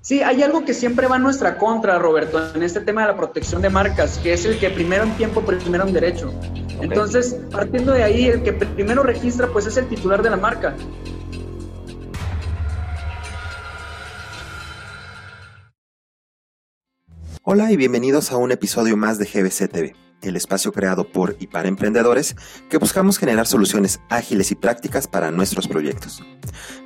Sí, 0.00 0.22
hay 0.22 0.42
algo 0.42 0.64
que 0.64 0.74
siempre 0.74 1.08
va 1.08 1.16
en 1.16 1.22
nuestra 1.22 1.58
contra, 1.58 1.98
Roberto, 1.98 2.54
en 2.54 2.62
este 2.62 2.80
tema 2.80 3.02
de 3.02 3.08
la 3.08 3.16
protección 3.16 3.60
de 3.60 3.68
marcas, 3.68 4.18
que 4.18 4.32
es 4.32 4.44
el 4.44 4.58
que 4.58 4.70
primero 4.70 5.02
en 5.02 5.16
tiempo, 5.16 5.42
primero 5.42 5.86
en 5.86 5.92
derecho. 5.92 6.32
Entonces, 6.80 7.36
partiendo 7.50 7.92
de 7.92 8.04
ahí, 8.04 8.26
el 8.26 8.42
que 8.42 8.52
primero 8.52 9.02
registra, 9.02 9.48
pues 9.48 9.66
es 9.66 9.76
el 9.76 9.88
titular 9.88 10.22
de 10.22 10.30
la 10.30 10.36
marca. 10.36 10.76
Hola 17.42 17.72
y 17.72 17.76
bienvenidos 17.76 18.30
a 18.30 18.36
un 18.36 18.52
episodio 18.52 18.96
más 18.96 19.18
de 19.18 19.24
GBC 19.24 19.68
TV 19.68 20.07
el 20.22 20.36
espacio 20.36 20.72
creado 20.72 21.04
por 21.04 21.36
y 21.38 21.46
para 21.46 21.68
emprendedores 21.68 22.36
que 22.68 22.78
buscamos 22.78 23.18
generar 23.18 23.46
soluciones 23.46 24.00
ágiles 24.08 24.50
y 24.50 24.54
prácticas 24.54 25.06
para 25.06 25.30
nuestros 25.30 25.68
proyectos. 25.68 26.22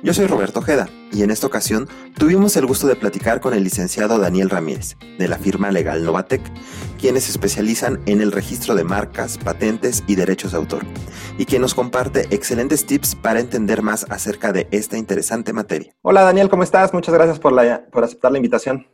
Yo 0.03 0.13
soy 0.13 0.27
Roberto 0.27 0.59
Ojeda 0.59 0.89
y 1.11 1.23
en 1.23 1.31
esta 1.31 1.47
ocasión 1.47 1.87
tuvimos 2.17 2.55
el 2.57 2.65
gusto 2.65 2.87
de 2.87 2.95
platicar 2.95 3.39
con 3.39 3.53
el 3.53 3.63
licenciado 3.63 4.19
Daniel 4.19 4.49
Ramírez 4.49 4.97
de 5.17 5.27
la 5.27 5.37
firma 5.37 5.71
legal 5.71 6.03
Novatec, 6.03 6.41
quienes 6.99 7.25
se 7.25 7.31
especializan 7.31 7.99
en 8.05 8.21
el 8.21 8.31
registro 8.31 8.75
de 8.75 8.83
marcas, 8.83 9.37
patentes 9.37 10.03
y 10.07 10.15
derechos 10.15 10.51
de 10.51 10.57
autor, 10.57 10.83
y 11.37 11.45
quien 11.45 11.61
nos 11.61 11.73
comparte 11.73 12.27
excelentes 12.29 12.85
tips 12.85 13.15
para 13.15 13.39
entender 13.39 13.81
más 13.81 14.05
acerca 14.09 14.51
de 14.51 14.67
esta 14.71 14.97
interesante 14.97 15.53
materia. 15.53 15.95
Hola 16.01 16.21
Daniel, 16.21 16.49
¿cómo 16.49 16.63
estás? 16.63 16.93
Muchas 16.93 17.13
gracias 17.13 17.39
por, 17.39 17.53
la, 17.53 17.85
por 17.91 18.03
aceptar 18.03 18.31
la 18.31 18.37
invitación. 18.37 18.87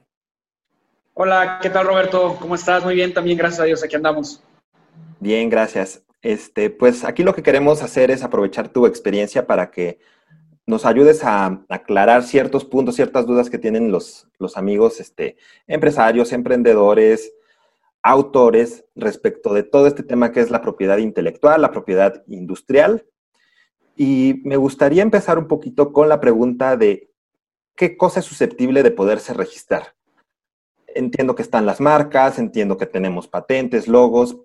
Hola, 1.21 1.59
¿qué 1.61 1.69
tal 1.69 1.85
Roberto? 1.85 2.37
¿Cómo 2.39 2.55
estás? 2.55 2.81
Muy 2.85 2.95
bien, 2.95 3.13
también 3.13 3.37
gracias 3.37 3.59
a 3.59 3.65
Dios, 3.65 3.83
aquí 3.83 3.93
andamos. 3.93 4.41
Bien, 5.19 5.49
gracias. 5.49 6.01
Este, 6.21 6.69
pues 6.69 7.03
aquí 7.03 7.23
lo 7.23 7.35
que 7.35 7.43
queremos 7.43 7.83
hacer 7.83 8.09
es 8.09 8.23
aprovechar 8.23 8.69
tu 8.69 8.85
experiencia 8.85 9.45
para 9.45 9.69
que 9.69 9.99
nos 10.65 10.85
ayudes 10.85 11.25
a 11.25 11.65
aclarar 11.67 12.23
ciertos 12.23 12.63
puntos, 12.63 12.95
ciertas 12.95 13.27
dudas 13.27 13.49
que 13.49 13.57
tienen 13.57 13.91
los, 13.91 14.29
los 14.37 14.55
amigos 14.55 15.01
este, 15.01 15.35
empresarios, 15.67 16.31
emprendedores, 16.31 17.33
autores 18.01 18.85
respecto 18.95 19.53
de 19.53 19.63
todo 19.63 19.87
este 19.87 20.03
tema 20.03 20.31
que 20.31 20.39
es 20.39 20.49
la 20.49 20.61
propiedad 20.61 20.99
intelectual, 20.99 21.61
la 21.61 21.71
propiedad 21.71 22.23
industrial. 22.27 23.05
Y 23.97 24.39
me 24.45 24.55
gustaría 24.55 25.03
empezar 25.03 25.37
un 25.37 25.49
poquito 25.49 25.91
con 25.91 26.07
la 26.07 26.21
pregunta 26.21 26.77
de 26.77 27.11
qué 27.75 27.97
cosa 27.97 28.21
es 28.21 28.25
susceptible 28.25 28.83
de 28.83 28.91
poderse 28.91 29.33
registrar 29.33 29.98
entiendo 30.95 31.35
que 31.35 31.41
están 31.41 31.65
las 31.65 31.79
marcas, 31.79 32.39
entiendo 32.39 32.77
que 32.77 32.85
tenemos 32.85 33.27
patentes, 33.27 33.87
logos, 33.87 34.37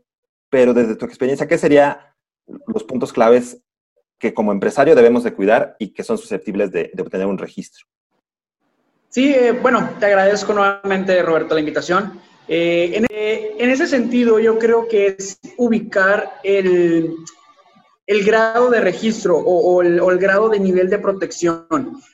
pero 0.50 0.74
desde 0.74 0.96
tu 0.96 1.04
experiencia, 1.04 1.48
¿qué 1.48 1.58
serían 1.58 1.96
los 2.66 2.84
puntos 2.84 3.12
claves 3.12 3.60
que 4.18 4.32
como 4.32 4.52
empresario 4.52 4.94
debemos 4.94 5.24
de 5.24 5.34
cuidar 5.34 5.76
y 5.78 5.88
que 5.88 6.04
son 6.04 6.18
susceptibles 6.18 6.70
de, 6.70 6.90
obtener 6.98 7.26
un 7.26 7.38
registro? 7.38 7.86
Sí, 9.08 9.34
eh, 9.34 9.52
bueno, 9.52 9.90
te 10.00 10.06
agradezco 10.06 10.52
nuevamente, 10.52 11.22
Roberto, 11.22 11.54
la 11.54 11.60
invitación. 11.60 12.20
Eh, 12.48 13.04
eh, 13.10 13.56
en, 13.58 13.70
ese 13.70 13.86
sentido, 13.86 14.38
yo 14.38 14.58
creo 14.58 14.86
que 14.88 15.08
es 15.18 15.38
ubicar 15.56 16.40
el, 16.42 17.14
el 18.06 18.24
grado 18.24 18.70
de 18.70 18.80
registro 18.80 19.38
o, 19.38 19.82
el, 19.82 20.00
o, 20.00 20.10
el, 20.10 20.18
grado 20.18 20.48
de 20.48 20.60
nivel 20.60 20.90
de 20.90 20.98
protección. 20.98 21.66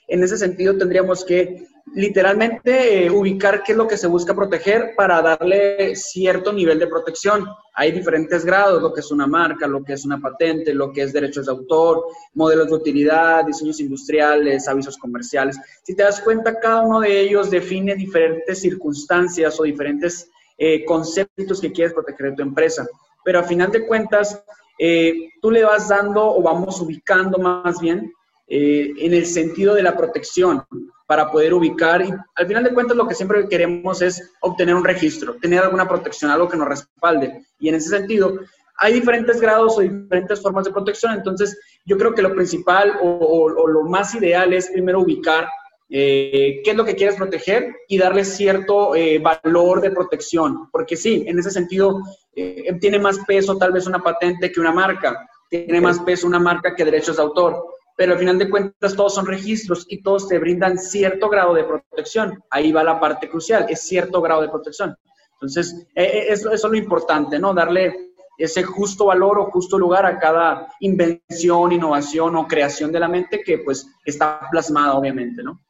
En 0.08 0.22
ese 0.22 0.36
sentido, 0.36 0.76
tendríamos 0.76 1.24
que 1.24 1.66
literalmente 1.94 3.04
eh, 3.04 3.10
ubicar 3.10 3.62
qué 3.62 3.72
es 3.72 3.78
lo 3.78 3.88
que 3.88 3.96
se 3.96 4.06
busca 4.06 4.34
proteger 4.34 4.94
para 4.96 5.20
darle 5.22 5.96
cierto 5.96 6.52
nivel 6.52 6.78
de 6.78 6.86
protección. 6.86 7.46
Hay 7.74 7.92
diferentes 7.92 8.44
grados, 8.44 8.80
lo 8.80 8.92
que 8.92 9.00
es 9.00 9.10
una 9.10 9.26
marca, 9.26 9.66
lo 9.66 9.82
que 9.82 9.94
es 9.94 10.04
una 10.04 10.20
patente, 10.20 10.74
lo 10.74 10.92
que 10.92 11.02
es 11.02 11.12
derechos 11.12 11.46
de 11.46 11.52
autor, 11.52 12.04
modelos 12.34 12.68
de 12.68 12.74
utilidad, 12.74 13.44
diseños 13.44 13.80
industriales, 13.80 14.68
avisos 14.68 14.96
comerciales. 14.98 15.58
Si 15.82 15.94
te 15.94 16.02
das 16.02 16.20
cuenta, 16.20 16.58
cada 16.60 16.82
uno 16.82 17.00
de 17.00 17.20
ellos 17.20 17.50
define 17.50 17.94
diferentes 17.94 18.60
circunstancias 18.60 19.58
o 19.58 19.64
diferentes 19.64 20.30
eh, 20.58 20.84
conceptos 20.84 21.60
que 21.60 21.72
quieres 21.72 21.94
proteger 21.94 22.30
de 22.30 22.36
tu 22.36 22.42
empresa. 22.42 22.86
Pero 23.24 23.40
a 23.40 23.44
final 23.44 23.70
de 23.70 23.86
cuentas, 23.86 24.42
eh, 24.78 25.30
tú 25.42 25.50
le 25.50 25.64
vas 25.64 25.88
dando 25.88 26.24
o 26.24 26.42
vamos 26.42 26.80
ubicando 26.80 27.38
más 27.38 27.80
bien 27.80 28.12
en 28.52 29.14
el 29.14 29.26
sentido 29.26 29.74
de 29.74 29.82
la 29.84 29.96
protección 29.96 30.64
para 31.10 31.28
poder 31.28 31.52
ubicar 31.54 32.02
y 32.02 32.12
al 32.36 32.46
final 32.46 32.62
de 32.62 32.72
cuentas 32.72 32.96
lo 32.96 33.08
que 33.08 33.16
siempre 33.16 33.48
queremos 33.48 34.00
es 34.00 34.32
obtener 34.42 34.76
un 34.76 34.84
registro, 34.84 35.34
tener 35.40 35.60
alguna 35.60 35.88
protección, 35.88 36.30
algo 36.30 36.48
que 36.48 36.56
nos 36.56 36.68
respalde. 36.68 37.46
Y 37.58 37.68
en 37.68 37.74
ese 37.74 37.88
sentido, 37.88 38.38
hay 38.76 38.92
diferentes 38.92 39.40
grados 39.40 39.76
o 39.76 39.80
diferentes 39.80 40.40
formas 40.40 40.66
de 40.66 40.70
protección, 40.70 41.12
entonces 41.12 41.58
yo 41.84 41.98
creo 41.98 42.14
que 42.14 42.22
lo 42.22 42.32
principal 42.32 42.96
o, 43.02 43.48
lo 43.48 43.82
más 43.82 44.14
ideal 44.14 44.52
es 44.52 44.70
primero 44.70 45.00
ubicar 45.00 45.48
eh, 45.88 46.60
qué 46.62 46.70
es 46.70 46.76
lo 46.76 46.84
que 46.84 46.94
quieres 46.94 47.16
proteger 47.16 47.74
y 47.88 47.98
darle 47.98 48.24
cierto 48.24 48.94
eh, 48.94 49.18
valor 49.18 49.80
de 49.80 49.90
protección, 49.90 50.70
porque 50.70 50.96
sí, 50.96 51.24
en 51.26 51.40
ese 51.40 51.50
sentido 51.50 52.00
eh, 52.36 52.72
tiene 52.80 53.00
más 53.00 53.18
peso 53.26 53.58
tal 53.58 53.72
vez 53.72 53.88
una 53.88 53.98
patente 53.98 54.52
que 54.52 54.60
una 54.60 54.72
marca, 54.72 55.28
tiene 55.48 55.80
más 55.80 55.98
peso 55.98 56.28
una 56.28 56.38
marca 56.38 56.76
que 56.76 56.84
derechos 56.84 57.16
de 57.16 57.22
autor 57.22 57.79
pero 57.96 58.12
al 58.12 58.18
final 58.18 58.38
de 58.38 58.48
cuentas 58.48 58.94
todos 58.96 59.14
son 59.14 59.26
registros 59.26 59.86
y 59.88 60.02
todos 60.02 60.28
te 60.28 60.38
brindan 60.38 60.78
cierto 60.78 61.28
grado 61.28 61.54
de 61.54 61.64
protección. 61.64 62.42
Ahí 62.50 62.72
va 62.72 62.82
la 62.82 62.98
parte 62.98 63.28
crucial, 63.28 63.66
es 63.68 63.80
cierto 63.80 64.20
grado 64.20 64.42
de 64.42 64.48
protección. 64.48 64.96
Entonces, 65.34 65.86
eh, 65.94 66.04
eh, 66.04 66.26
eso, 66.28 66.50
es 66.50 66.62
lo 66.64 66.74
importante, 66.74 67.38
¿no? 67.38 67.54
Darle 67.54 68.12
ese 68.36 68.62
justo 68.62 69.06
valor 69.06 69.38
o 69.38 69.50
justo 69.50 69.78
lugar 69.78 70.06
a 70.06 70.18
cada 70.18 70.68
invención, 70.80 71.72
innovación 71.72 72.36
o 72.36 72.46
creación 72.46 72.90
de 72.92 73.00
la 73.00 73.08
mente 73.08 73.42
que 73.42 73.58
pues 73.58 73.86
está 74.04 74.40
plasmada, 74.50 74.94
obviamente, 74.94 75.42
¿no? 75.42 75.60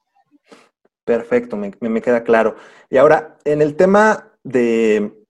Perfecto, 1.05 1.57
me, 1.57 1.73
me 1.81 2.03
queda 2.03 2.23
claro. 2.23 2.57
Y 2.89 2.97
ahora, 2.97 3.39
en 3.45 3.63
el 3.63 3.75
tema 3.75 4.33
de 4.45 5.25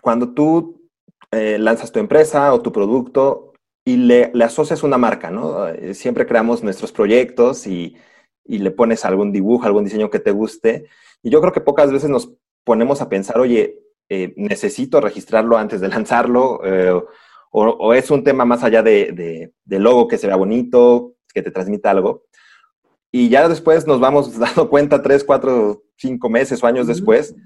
cuando 0.00 0.32
tú 0.32 0.88
eh, 1.30 1.58
lanzas 1.58 1.92
tu 1.92 1.98
empresa 1.98 2.52
o 2.54 2.62
tu 2.62 2.72
producto, 2.72 3.52
y 3.86 3.96
le, 3.98 4.32
asocias 4.42 4.82
una 4.82 4.98
marca, 4.98 5.30
¿no? 5.30 5.68
Eh, 5.68 5.94
siempre 5.94 6.26
creamos 6.26 6.62
nuestros 6.64 6.90
proyectos 6.90 7.66
y, 7.68 7.96
le 8.44 8.70
pones 8.70 9.04
algún 9.04 9.32
dibujo, 9.32 9.64
algún 9.64 9.84
diseño 9.84 10.10
que 10.10 10.18
te 10.18 10.32
guste. 10.32 10.86
Y 11.22 11.30
yo 11.30 11.40
creo 11.40 11.52
que 11.52 11.60
pocas 11.60 11.90
veces 11.92 12.10
nos 12.10 12.32
ponemos 12.64 13.00
a 13.00 13.08
pensar, 13.08 13.38
oye, 13.38 13.78
eh, 14.08 14.34
necesito 14.36 15.00
registrarlo 15.00 15.56
antes 15.56 15.80
de 15.80 15.88
lanzarlo, 15.96 16.60
eh, 16.64 17.00
o, 17.52 17.94
es 17.94 18.10
un 18.10 18.24
tema 18.24 18.44
más 18.44 18.64
allá 18.64 18.82
de, 18.82 19.52
logo 19.66 20.08
que 20.08 20.18
se 20.18 20.26
vea 20.26 20.36
bonito, 20.36 21.14
que 21.32 21.42
te 21.42 21.52
transmita 21.52 21.92
algo. 21.92 22.24
Y 23.12 23.28
ya 23.28 23.48
después 23.48 23.86
nos 23.86 24.00
vamos 24.00 24.36
dando 24.38 24.68
cuenta, 24.68 25.00
tres, 25.00 25.22
cuatro, 25.22 25.84
cinco 25.96 26.28
meses 26.28 26.62
o 26.62 26.66
años 26.66 26.88
después, 26.88 27.36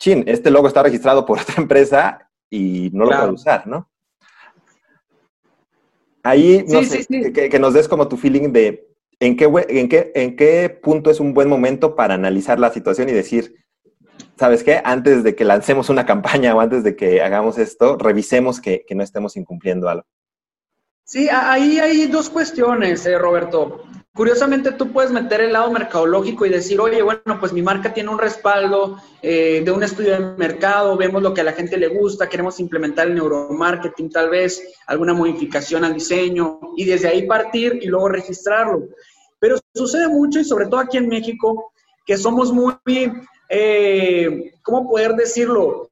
chin, 0.00 0.24
este 0.26 0.50
logo 0.50 0.68
está 0.68 0.82
registrado 0.82 1.26
por 1.26 1.38
otra 1.38 1.56
empresa 1.58 2.30
y 2.48 2.90
no 2.94 3.04
lo 3.04 3.10
puedo 3.10 3.32
usar, 3.34 3.66
¿no? 3.66 3.90
Ahí, 6.26 6.64
no 6.66 6.82
sé, 6.82 7.06
Que, 7.32 7.58
nos 7.60 7.72
des 7.72 7.86
como 7.86 8.08
tu 8.08 8.16
feeling 8.16 8.52
de 8.52 8.88
en 9.20 9.36
qué, 9.36 9.44
en, 9.68 9.88
qué, 9.88 10.10
en 10.14 10.36
qué 10.36 10.68
punto 10.82 11.10
es 11.10 11.20
un 11.20 11.34
buen 11.34 11.48
momento 11.48 11.94
para 11.94 12.14
analizar 12.14 12.58
la 12.58 12.72
situación 12.72 13.08
y 13.08 13.12
decir, 13.12 13.54
¿sabes 14.36 14.64
qué? 14.64 14.80
Antes 14.84 15.22
de 15.22 15.36
que 15.36 15.44
lancemos 15.44 15.88
una 15.88 16.04
campaña 16.12 16.54
o 16.54 16.60
antes 16.60 16.82
de 16.82 16.96
que 16.96 17.22
hagamos 17.22 17.58
esto, 17.58 17.96
revisemos 17.96 18.60
que, 18.60 18.84
que 18.86 18.96
no 18.96 19.04
estemos 19.04 19.36
incumpliendo 19.36 19.88
algo. 19.88 20.06
Sí, 21.04 21.28
ahí 21.30 21.78
hay 21.78 22.06
dos 22.06 22.28
cuestiones, 22.28 23.06
eh, 23.06 23.16
Roberto. 23.16 23.84
Curiosamente, 24.16 24.72
tú 24.72 24.92
puedes 24.92 25.12
meter 25.12 25.42
el 25.42 25.52
lado 25.52 25.70
mercadológico 25.70 26.46
y 26.46 26.48
decir, 26.48 26.80
oye, 26.80 27.02
bueno, 27.02 27.38
pues 27.38 27.52
mi 27.52 27.60
marca 27.60 27.92
tiene 27.92 28.08
un 28.08 28.18
respaldo 28.18 28.96
eh, 29.20 29.60
de 29.62 29.70
un 29.70 29.82
estudio 29.82 30.12
de 30.12 30.36
mercado, 30.38 30.96
vemos 30.96 31.22
lo 31.22 31.34
que 31.34 31.42
a 31.42 31.44
la 31.44 31.52
gente 31.52 31.76
le 31.76 31.88
gusta, 31.88 32.26
queremos 32.26 32.58
implementar 32.58 33.08
el 33.08 33.14
neuromarketing 33.14 34.08
tal 34.08 34.30
vez, 34.30 34.62
alguna 34.86 35.12
modificación 35.12 35.84
al 35.84 35.92
diseño, 35.92 36.60
y 36.78 36.86
desde 36.86 37.08
ahí 37.08 37.26
partir 37.26 37.78
y 37.82 37.88
luego 37.88 38.08
registrarlo. 38.08 38.88
Pero 39.38 39.58
sucede 39.74 40.08
mucho, 40.08 40.40
y 40.40 40.44
sobre 40.44 40.64
todo 40.64 40.80
aquí 40.80 40.96
en 40.96 41.08
México, 41.08 41.74
que 42.06 42.16
somos 42.16 42.50
muy, 42.54 42.72
eh, 43.50 44.54
¿cómo 44.62 44.88
poder 44.88 45.12
decirlo? 45.12 45.90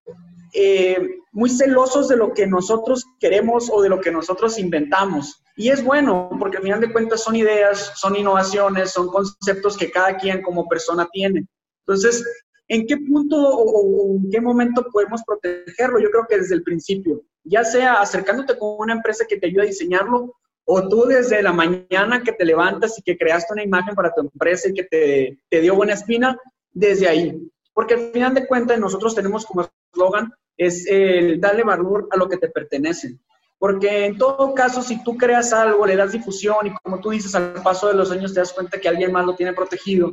Eh, 0.55 1.19
muy 1.32 1.50
celosos 1.50 2.09
de 2.09 2.17
lo 2.17 2.32
que 2.32 2.47
nosotros 2.47 3.05
queremos 3.20 3.69
o 3.70 3.82
de 3.82 3.91
lo 3.91 4.00
que 4.00 4.11
nosotros 4.11 4.59
inventamos. 4.59 5.44
Y 5.56 5.71
es 5.71 5.85
bueno, 5.85 6.31
porque 6.39 6.56
al 6.56 6.65
final 6.65 6.81
de 6.81 6.93
cuentas 6.93 7.23
son 7.23 7.37
ideas, 7.37 7.93
son 7.97 8.17
innovaciones, 8.17 8.91
son 8.91 9.09
conceptos 9.09 9.77
que 9.77 9.91
cada 9.91 10.17
quien 10.17 10.43
como 10.43 10.69
persona 10.69 11.09
tiene. 11.12 11.47
Entonces, 11.87 12.25
¿en 12.67 12.87
qué 12.87 12.97
punto 12.97 13.37
o, 13.37 14.17
en 14.17 14.31
qué 14.31 14.41
momento 14.41 14.87
podemos 14.93 15.23
protegerlo? 15.25 16.01
Yo 16.01 16.11
creo 16.11 16.27
que 16.29 16.39
desde 16.39 16.56
el 16.56 16.65
principio, 16.65 17.23
ya 17.45 17.65
sea 17.65 17.95
acercándote 17.95 18.59
con 18.59 18.77
una 18.79 18.95
empresa 18.95 19.27
que 19.29 19.37
te 19.37 19.47
ayude 19.47 19.62
a 19.62 19.67
diseñarlo, 19.67 20.35
o 20.67 20.89
tú 20.89 21.05
desde 21.05 21.43
la 21.43 21.53
mañana 21.53 22.23
que 22.25 22.33
te 22.33 22.45
levantas 22.45 22.99
y 22.99 23.03
que 23.03 23.19
creaste 23.19 23.53
una 23.53 23.62
imagen 23.62 23.95
para 23.95 24.15
tu 24.15 24.23
empresa 24.23 24.69
y 24.69 24.73
que 24.73 24.85
te, 24.85 25.39
te 25.51 25.61
dio 25.61 25.75
buena 25.75 25.93
espina, 25.93 26.39
desde 26.73 27.06
ahí. 27.06 27.51
Porque 27.75 27.95
al 27.95 28.12
final 28.12 28.35
de 28.35 28.47
cuentas 28.47 28.79
nosotros 28.79 29.15
tenemos 29.15 29.45
como 29.45 29.69
eslogan 29.93 30.33
es 30.56 30.87
el 30.87 31.41
darle 31.41 31.65
valor 31.65 32.09
a 32.11 32.17
lo 32.17 32.29
que 32.29 32.37
te 32.37 32.49
pertenece. 32.49 33.19
Porque 33.65 34.05
en 34.05 34.19
todo 34.19 34.55
caso, 34.55 34.83
si 34.83 35.03
tú 35.03 35.17
creas 35.17 35.51
algo, 35.55 35.87
le 35.87 35.97
das 35.97 36.13
difusión 36.13 36.67
y 36.67 36.75
como 36.83 37.01
tú 37.01 37.09
dices, 37.09 37.35
al 37.35 37.55
paso 37.63 37.89
de 37.89 37.95
los 37.95 38.11
años 38.11 38.35
te 38.35 38.41
das 38.41 38.53
cuenta 38.53 38.79
que 38.79 38.91
alguien 38.91 39.11
más 39.11 39.25
lo 39.25 39.37
tiene 39.37 39.55
protegido, 39.55 40.13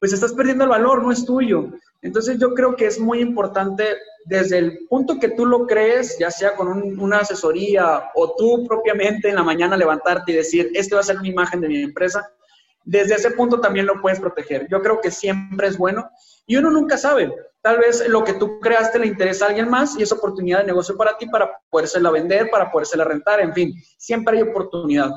pues 0.00 0.12
estás 0.12 0.32
perdiendo 0.32 0.64
el 0.64 0.70
valor, 0.70 1.00
no 1.00 1.12
es 1.12 1.24
tuyo. 1.24 1.68
Entonces 2.02 2.36
yo 2.40 2.52
creo 2.52 2.74
que 2.74 2.86
es 2.86 2.98
muy 2.98 3.20
importante 3.20 3.96
desde 4.24 4.58
el 4.58 4.88
punto 4.88 5.20
que 5.20 5.28
tú 5.28 5.46
lo 5.46 5.68
crees, 5.68 6.18
ya 6.18 6.32
sea 6.32 6.56
con 6.56 6.66
una 6.98 7.18
asesoría 7.18 8.10
o 8.16 8.34
tú 8.34 8.66
propiamente 8.66 9.28
en 9.28 9.36
la 9.36 9.44
mañana 9.44 9.76
levantarte 9.76 10.32
y 10.32 10.34
decir, 10.34 10.72
este 10.74 10.96
va 10.96 11.02
a 11.02 11.04
ser 11.04 11.18
una 11.18 11.28
imagen 11.28 11.60
de 11.60 11.68
mi 11.68 11.82
empresa, 11.82 12.28
desde 12.84 13.14
ese 13.14 13.30
punto 13.30 13.60
también 13.60 13.86
lo 13.86 14.00
puedes 14.02 14.18
proteger. 14.18 14.66
Yo 14.68 14.82
creo 14.82 15.00
que 15.00 15.12
siempre 15.12 15.68
es 15.68 15.78
bueno 15.78 16.10
y 16.44 16.56
uno 16.56 16.72
nunca 16.72 16.98
sabe. 16.98 17.32
Tal 17.62 17.78
vez 17.78 18.08
lo 18.08 18.24
que 18.24 18.34
tú 18.34 18.58
creaste 18.58 18.98
le 18.98 19.06
interesa 19.06 19.44
a 19.44 19.48
alguien 19.48 19.68
más 19.68 19.98
y 19.98 20.02
es 20.02 20.12
oportunidad 20.12 20.60
de 20.60 20.66
negocio 20.66 20.96
para 20.96 21.18
ti 21.18 21.26
para 21.26 21.50
podérsela 21.68 22.10
vender, 22.10 22.50
para 22.50 22.70
podérsela 22.70 23.04
rentar, 23.04 23.40
en 23.40 23.52
fin, 23.52 23.74
siempre 23.98 24.38
hay 24.38 24.42
oportunidad. 24.42 25.10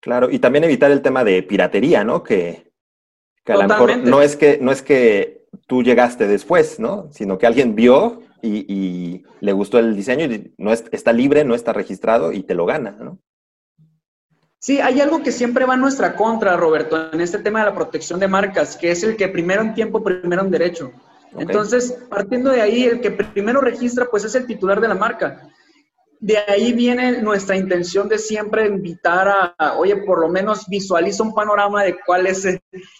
Claro, 0.00 0.30
y 0.30 0.38
también 0.38 0.64
evitar 0.64 0.90
el 0.90 1.02
tema 1.02 1.24
de 1.24 1.42
piratería, 1.42 2.04
¿no? 2.04 2.22
Que, 2.22 2.70
que 3.44 3.52
a 3.52 3.56
lo 3.56 3.66
mejor 3.66 3.96
no 3.98 4.20
es 4.20 4.36
que, 4.36 4.58
no 4.60 4.72
es 4.72 4.82
que 4.82 5.46
tú 5.66 5.82
llegaste 5.82 6.28
después, 6.28 6.78
¿no? 6.78 7.08
Sino 7.12 7.38
que 7.38 7.46
alguien 7.46 7.74
vio 7.74 8.22
y, 8.42 9.24
le 9.40 9.52
gustó 9.52 9.78
el 9.78 9.96
diseño 9.96 10.26
y 10.26 10.54
no 10.58 10.72
está 10.72 11.12
libre, 11.12 11.44
no 11.44 11.54
está 11.54 11.72
registrado 11.72 12.32
y 12.32 12.42
te 12.42 12.54
lo 12.54 12.66
gana, 12.66 12.92
¿no? 12.92 13.18
Sí, 14.58 14.80
hay 14.80 15.00
algo 15.00 15.22
que 15.22 15.30
siempre 15.30 15.64
va 15.64 15.74
en 15.74 15.80
nuestra 15.80 16.16
contra, 16.16 16.56
Roberto, 16.56 17.12
en 17.12 17.20
este 17.20 17.38
tema 17.38 17.60
de 17.60 17.66
la 17.66 17.74
protección 17.74 18.18
de 18.18 18.26
marcas, 18.26 18.76
que 18.76 18.90
es 18.90 19.02
el 19.04 19.16
que 19.16 19.28
primero 19.28 19.62
en 19.62 19.74
tiempo, 19.74 20.02
primero 20.02 20.42
en 20.42 20.50
derecho. 20.50 20.92
Entonces, 21.38 21.92
partiendo 22.08 22.50
de 22.50 22.60
ahí, 22.60 22.84
el 22.84 23.00
que 23.00 23.10
primero 23.10 23.60
registra, 23.60 24.06
pues 24.10 24.24
es 24.24 24.34
el 24.34 24.46
titular 24.46 24.80
de 24.80 24.88
la 24.88 24.94
marca. 24.94 25.48
De 26.18 26.38
ahí 26.38 26.72
viene 26.72 27.20
nuestra 27.20 27.56
intención 27.56 28.08
de 28.08 28.18
siempre 28.18 28.66
invitar 28.66 29.54
a, 29.58 29.74
oye, 29.76 29.96
por 29.98 30.20
lo 30.20 30.28
menos 30.28 30.66
visualiza 30.66 31.22
un 31.22 31.34
panorama 31.34 31.84
de 31.84 31.98
cuál 32.06 32.26
es 32.26 32.46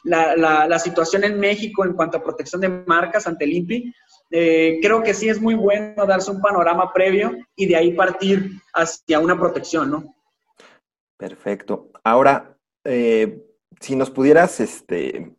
la, 0.05 0.79
situación 0.79 1.25
en 1.25 1.41
México 1.41 1.85
en 1.85 1.95
cuanto 1.95 2.19
a 2.19 2.23
protección 2.23 2.61
de 2.61 2.69
marcas 2.69 3.27
ante 3.27 3.45
el 3.45 3.55
INPI. 3.55 3.95
Eh, 4.31 4.79
creo 4.83 5.03
que 5.03 5.15
sí 5.15 5.29
es 5.29 5.41
muy 5.41 5.55
bueno 5.55 6.05
darse 6.05 6.31
un 6.31 6.43
panorama 6.43 6.93
previo 6.93 7.33
y 7.55 7.67
de 7.67 7.77
ahí 7.77 7.95
partir 7.95 8.61
hacia 8.75 9.19
una 9.19 9.39
protección, 9.39 9.91
¿no? 9.91 10.15
Perfecto. 11.17 11.91
Ahora, 12.05 12.59
eh, 12.85 13.43
si 13.81 13.97
nos 13.97 14.11
pudieras 14.11 14.61
este, 14.61 15.36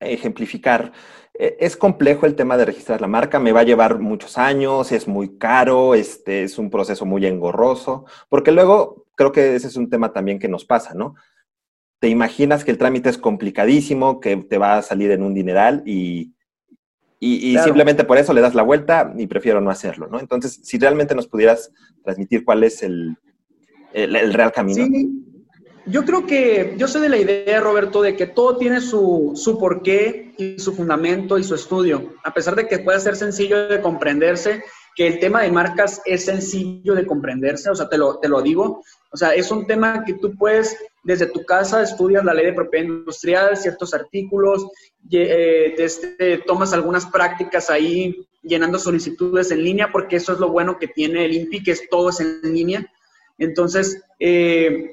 ejemplificar, 0.00 0.92
e, 1.34 1.56
es 1.60 1.76
complejo 1.76 2.26
el 2.26 2.34
tema 2.34 2.56
de 2.56 2.64
registrar 2.64 3.00
la 3.00 3.06
marca, 3.06 3.38
me 3.38 3.52
va 3.52 3.60
a 3.60 3.64
llevar 3.64 3.98
muchos 3.98 4.38
años, 4.38 4.92
es 4.92 5.08
muy 5.08 5.38
caro, 5.38 5.94
este, 5.94 6.44
es 6.44 6.58
un 6.58 6.70
proceso 6.70 7.04
muy 7.04 7.26
engorroso, 7.26 8.04
porque 8.28 8.52
luego 8.52 9.06
creo 9.14 9.32
que 9.32 9.54
ese 9.54 9.68
es 9.68 9.76
un 9.76 9.90
tema 9.90 10.12
también 10.12 10.38
que 10.38 10.48
nos 10.48 10.64
pasa, 10.64 10.94
¿no? 10.94 11.14
Te 12.00 12.08
imaginas 12.08 12.64
que 12.64 12.72
el 12.72 12.78
trámite 12.78 13.10
es 13.10 13.18
complicadísimo, 13.18 14.20
que 14.20 14.36
te 14.36 14.58
va 14.58 14.78
a 14.78 14.82
salir 14.82 15.10
en 15.12 15.22
un 15.22 15.34
dineral 15.34 15.82
y, 15.86 16.34
y, 17.20 17.56
simplemente 17.58 18.02
por 18.02 18.18
eso 18.18 18.32
le 18.32 18.40
das 18.40 18.56
la 18.56 18.64
vuelta 18.64 19.14
y 19.16 19.28
prefiero 19.28 19.60
no 19.60 19.70
hacerlo, 19.70 20.08
¿no? 20.08 20.18
Entonces, 20.18 20.58
si 20.64 20.78
realmente 20.78 21.14
nos 21.14 21.28
pudieras 21.28 21.70
transmitir 22.02 22.44
cuál 22.44 22.64
es 22.64 22.82
el, 22.82 23.16
el, 23.92 24.34
real 24.34 24.50
camino. 24.50 24.84
Sí, 24.86 25.31
yo 25.86 26.04
creo 26.04 26.26
que 26.26 26.74
yo 26.76 26.88
soy 26.88 27.02
de 27.02 27.08
la 27.08 27.18
idea, 27.18 27.60
Roberto, 27.60 28.02
de 28.02 28.16
que 28.16 28.26
todo 28.26 28.56
tiene 28.56 28.80
su, 28.80 29.32
su 29.34 29.58
porqué 29.58 30.34
y 30.38 30.58
su 30.58 30.74
fundamento 30.74 31.38
y 31.38 31.44
su 31.44 31.54
estudio. 31.54 32.14
A 32.24 32.32
pesar 32.32 32.54
de 32.54 32.66
que 32.66 32.78
pueda 32.78 33.00
ser 33.00 33.16
sencillo 33.16 33.68
de 33.68 33.80
comprenderse, 33.80 34.62
que 34.94 35.06
el 35.06 35.18
tema 35.18 35.42
de 35.42 35.50
marcas 35.50 36.00
es 36.04 36.24
sencillo 36.24 36.94
de 36.94 37.06
comprenderse, 37.06 37.70
o 37.70 37.74
sea, 37.74 37.88
te 37.88 37.96
lo, 37.96 38.18
te 38.18 38.28
lo 38.28 38.42
digo. 38.42 38.82
O 39.10 39.16
sea, 39.16 39.34
es 39.34 39.50
un 39.50 39.66
tema 39.66 40.04
que 40.04 40.14
tú 40.14 40.36
puedes, 40.36 40.76
desde 41.02 41.26
tu 41.26 41.44
casa, 41.44 41.82
estudias 41.82 42.24
la 42.24 42.34
ley 42.34 42.46
de 42.46 42.52
propiedad 42.52 42.86
industrial, 42.86 43.56
ciertos 43.56 43.94
artículos, 43.94 44.66
eh, 45.10 45.74
este, 45.78 46.38
tomas 46.38 46.72
algunas 46.72 47.06
prácticas 47.06 47.70
ahí 47.70 48.26
llenando 48.42 48.78
solicitudes 48.78 49.50
en 49.50 49.62
línea, 49.62 49.90
porque 49.90 50.16
eso 50.16 50.32
es 50.32 50.38
lo 50.38 50.50
bueno 50.50 50.78
que 50.78 50.88
tiene 50.88 51.24
el 51.24 51.34
INPI, 51.34 51.62
que 51.62 51.70
es 51.72 51.88
todo 51.88 52.10
es 52.10 52.20
en 52.20 52.40
línea. 52.42 52.86
Entonces, 53.38 54.02
eh, 54.18 54.90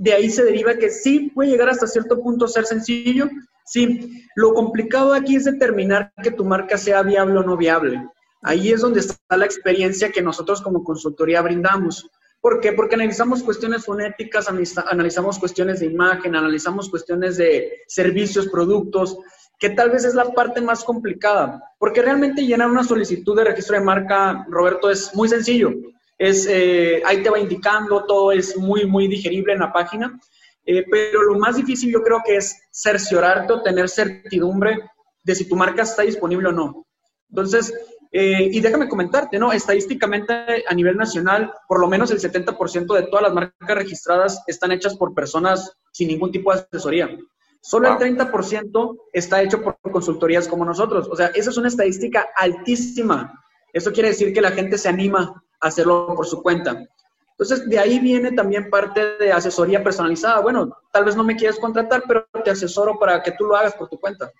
de 0.00 0.14
ahí 0.14 0.30
se 0.30 0.42
deriva 0.42 0.76
que 0.76 0.88
sí 0.88 1.30
puede 1.34 1.50
llegar 1.50 1.68
hasta 1.68 1.86
cierto 1.86 2.22
punto 2.22 2.46
a 2.46 2.48
ser 2.48 2.64
sencillo. 2.64 3.28
Sí, 3.66 4.24
lo 4.34 4.54
complicado 4.54 5.12
aquí 5.12 5.36
es 5.36 5.44
determinar 5.44 6.10
que 6.22 6.30
tu 6.30 6.42
marca 6.42 6.78
sea 6.78 7.02
viable 7.02 7.38
o 7.38 7.42
no 7.42 7.54
viable. 7.54 8.08
Ahí 8.40 8.72
es 8.72 8.80
donde 8.80 9.00
está 9.00 9.36
la 9.36 9.44
experiencia 9.44 10.10
que 10.10 10.22
nosotros 10.22 10.62
como 10.62 10.82
consultoría 10.84 11.42
brindamos. 11.42 12.08
¿Por 12.40 12.60
qué? 12.60 12.72
Porque 12.72 12.94
analizamos 12.94 13.42
cuestiones 13.42 13.84
fonéticas, 13.84 14.48
analizamos 14.90 15.38
cuestiones 15.38 15.80
de 15.80 15.86
imagen, 15.86 16.34
analizamos 16.34 16.88
cuestiones 16.88 17.36
de 17.36 17.82
servicios, 17.86 18.48
productos, 18.48 19.18
que 19.58 19.68
tal 19.68 19.90
vez 19.90 20.06
es 20.06 20.14
la 20.14 20.32
parte 20.32 20.62
más 20.62 20.82
complicada. 20.82 21.62
Porque 21.78 22.00
realmente 22.00 22.46
llenar 22.46 22.70
una 22.70 22.84
solicitud 22.84 23.36
de 23.36 23.44
registro 23.44 23.76
de 23.76 23.84
marca, 23.84 24.46
Roberto, 24.48 24.90
es 24.90 25.14
muy 25.14 25.28
sencillo 25.28 25.74
es, 26.20 26.46
eh, 26.46 27.02
ahí 27.06 27.22
te 27.22 27.30
va 27.30 27.38
indicando, 27.38 28.04
todo 28.04 28.30
es 28.30 28.54
muy, 28.54 28.84
muy 28.84 29.08
digerible 29.08 29.54
en 29.54 29.60
la 29.60 29.72
página, 29.72 30.20
eh, 30.66 30.84
pero 30.90 31.22
lo 31.22 31.38
más 31.38 31.56
difícil 31.56 31.90
yo 31.90 32.02
creo 32.02 32.20
que 32.22 32.36
es 32.36 32.60
cerciorarte 32.70 33.54
o 33.54 33.62
tener 33.62 33.88
certidumbre 33.88 34.78
de 35.24 35.34
si 35.34 35.48
tu 35.48 35.56
marca 35.56 35.82
está 35.82 36.02
disponible 36.02 36.48
o 36.48 36.52
no. 36.52 36.86
Entonces, 37.30 37.72
eh, 38.12 38.50
y 38.52 38.60
déjame 38.60 38.86
comentarte, 38.86 39.38
¿no? 39.38 39.50
Estadísticamente 39.50 40.34
a 40.68 40.74
nivel 40.74 40.98
nacional, 40.98 41.54
por 41.66 41.80
lo 41.80 41.88
menos 41.88 42.10
el 42.10 42.20
70% 42.20 42.94
de 42.94 43.04
todas 43.04 43.22
las 43.22 43.32
marcas 43.32 43.76
registradas 43.78 44.42
están 44.46 44.72
hechas 44.72 44.98
por 44.98 45.14
personas 45.14 45.72
sin 45.90 46.08
ningún 46.08 46.30
tipo 46.30 46.52
de 46.52 46.60
asesoría. 46.60 47.08
Solo 47.62 47.88
el 47.88 47.96
30% 47.96 48.98
está 49.14 49.42
hecho 49.42 49.62
por 49.62 49.78
consultorías 49.80 50.48
como 50.48 50.66
nosotros. 50.66 51.08
O 51.10 51.16
sea, 51.16 51.28
esa 51.28 51.48
es 51.48 51.56
una 51.56 51.68
estadística 51.68 52.28
altísima. 52.36 53.42
Eso 53.72 53.90
quiere 53.90 54.10
decir 54.10 54.34
que 54.34 54.42
la 54.42 54.50
gente 54.50 54.76
se 54.76 54.88
anima 54.90 55.42
hacerlo 55.60 56.14
por 56.16 56.26
su 56.26 56.42
cuenta. 56.42 56.86
Entonces, 57.32 57.68
de 57.68 57.78
ahí 57.78 57.98
viene 57.98 58.32
también 58.32 58.68
parte 58.68 59.16
de 59.16 59.32
asesoría 59.32 59.82
personalizada. 59.82 60.40
Bueno, 60.40 60.76
tal 60.92 61.04
vez 61.04 61.16
no 61.16 61.24
me 61.24 61.36
quieras 61.36 61.58
contratar, 61.58 62.02
pero 62.06 62.26
te 62.44 62.50
asesoro 62.50 62.98
para 62.98 63.22
que 63.22 63.32
tú 63.32 63.46
lo 63.46 63.56
hagas 63.56 63.74
por 63.74 63.88
tu 63.88 63.98
cuenta. 63.98 64.30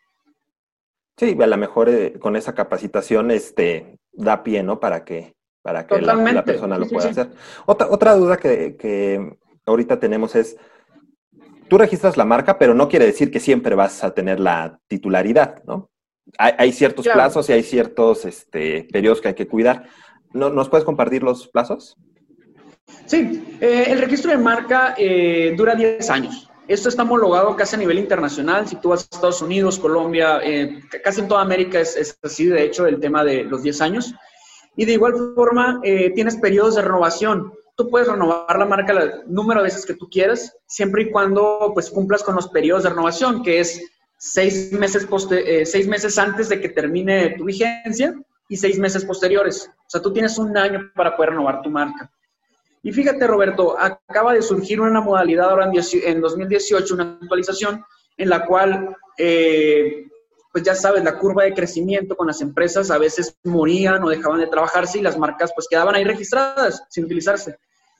Sí, 1.16 1.36
a 1.40 1.46
lo 1.46 1.56
mejor 1.56 1.88
eh, 1.88 2.18
con 2.18 2.36
esa 2.36 2.54
capacitación 2.54 3.30
este, 3.30 3.98
da 4.12 4.42
pie, 4.42 4.62
¿no? 4.62 4.80
Para 4.80 5.04
que, 5.04 5.34
para 5.62 5.86
que 5.86 6.00
la, 6.00 6.44
persona 6.44 6.78
lo 6.78 6.86
pueda 6.88 7.10
hacer. 7.10 7.30
Otra, 7.66 7.88
otra 7.88 8.14
duda 8.14 8.36
que, 8.36 8.76
que 8.76 9.38
ahorita 9.66 9.98
tenemos 9.98 10.34
es, 10.34 10.56
tú 11.68 11.78
registras 11.78 12.16
la 12.16 12.24
marca, 12.24 12.58
pero 12.58 12.74
no 12.74 12.88
quiere 12.88 13.06
decir 13.06 13.30
que 13.30 13.40
siempre 13.40 13.74
vas 13.74 14.04
a 14.04 14.12
tener 14.12 14.40
la 14.40 14.78
titularidad, 14.88 15.62
¿no? 15.64 15.90
Hay, 16.38 16.72
ciertos 16.72 17.08
plazos 17.08 17.48
y 17.48 17.54
hay 17.54 17.62
ciertos 17.62 18.24
este, 18.24 18.86
periodos 18.92 19.20
que 19.20 19.28
hay 19.28 19.34
que 19.34 19.48
cuidar. 19.48 19.88
¿Nos 20.32 20.68
puedes 20.68 20.84
compartir 20.84 21.22
los 21.22 21.48
plazos? 21.48 21.96
Sí, 23.06 23.56
eh, 23.60 23.86
el 23.88 23.98
registro 23.98 24.30
de 24.30 24.38
marca 24.38 24.94
eh, 24.96 25.54
dura 25.56 25.74
10 25.74 26.08
años. 26.10 26.48
Esto 26.68 26.88
está 26.88 27.02
homologado 27.02 27.56
casi 27.56 27.74
a 27.74 27.78
nivel 27.78 27.98
internacional. 27.98 28.68
Si 28.68 28.76
tú 28.76 28.90
vas 28.90 29.00
a 29.00 29.16
Estados 29.16 29.42
Unidos, 29.42 29.78
Colombia, 29.78 30.40
eh, 30.44 30.80
casi 31.02 31.20
en 31.20 31.28
toda 31.28 31.42
América 31.42 31.80
es, 31.80 32.16
así, 32.22 32.46
de 32.46 32.64
hecho, 32.64 32.86
el 32.86 33.00
tema 33.00 33.24
de 33.24 33.42
los 33.42 33.64
10 33.64 33.80
años. 33.80 34.14
Y 34.76 34.84
de 34.84 34.92
igual 34.92 35.14
forma, 35.34 35.80
tienes 36.14 36.36
periodos 36.36 36.76
de 36.76 36.82
renovación. 36.82 37.52
Tú 37.76 37.90
puedes 37.90 38.06
renovar 38.06 38.56
la 38.56 38.66
marca 38.66 38.92
el 38.92 39.12
número 39.26 39.60
de 39.60 39.64
veces 39.64 39.84
que 39.84 39.94
tú 39.94 40.08
quieras, 40.08 40.56
siempre 40.66 41.02
y 41.02 41.10
cuando 41.10 41.72
pues, 41.74 41.90
cumplas 41.90 42.22
con 42.22 42.36
los 42.36 42.48
periodos 42.48 42.84
de 42.84 42.90
renovación, 42.90 43.42
que 43.42 43.58
es 43.58 43.82
seis 44.16 44.72
meses, 44.72 45.08
seis 45.64 45.88
meses 45.88 46.16
antes 46.18 46.48
de 46.48 46.60
que 46.60 46.68
termine 46.68 47.34
tu 47.36 47.44
vigencia 47.44 48.14
y 48.50 48.56
seis 48.56 48.78
meses 48.78 49.04
posteriores. 49.04 49.70
O 49.78 49.88
sea, 49.88 50.02
tú 50.02 50.12
tienes 50.12 50.36
un 50.36 50.54
año 50.58 50.90
para 50.94 51.16
poder 51.16 51.30
renovar 51.30 51.62
tu 51.62 51.70
marca. 51.70 52.10
Y 52.82 52.92
fíjate, 52.92 53.26
Roberto, 53.26 53.78
acaba 53.78 54.34
de 54.34 54.42
surgir 54.42 54.80
una 54.80 55.00
modalidad 55.00 55.50
ahora 55.50 55.70
en 55.72 56.20
2018, 56.20 56.94
una 56.94 57.18
actualización 57.22 57.84
en 58.16 58.28
la 58.28 58.44
cual, 58.44 58.96
eh, 59.16 60.08
pues 60.52 60.64
ya 60.64 60.74
sabes, 60.74 61.04
la 61.04 61.16
curva 61.16 61.44
de 61.44 61.54
crecimiento 61.54 62.16
con 62.16 62.26
las 62.26 62.40
empresas 62.40 62.90
a 62.90 62.98
veces 62.98 63.36
morían 63.44 64.02
o 64.02 64.08
dejaban 64.08 64.40
de 64.40 64.48
trabajarse 64.48 64.98
y 64.98 65.02
las 65.02 65.16
marcas 65.16 65.52
pues 65.54 65.68
quedaban 65.70 65.94
ahí 65.94 66.04
registradas 66.04 66.82
sin 66.90 67.04
utilizarse. 67.04 67.56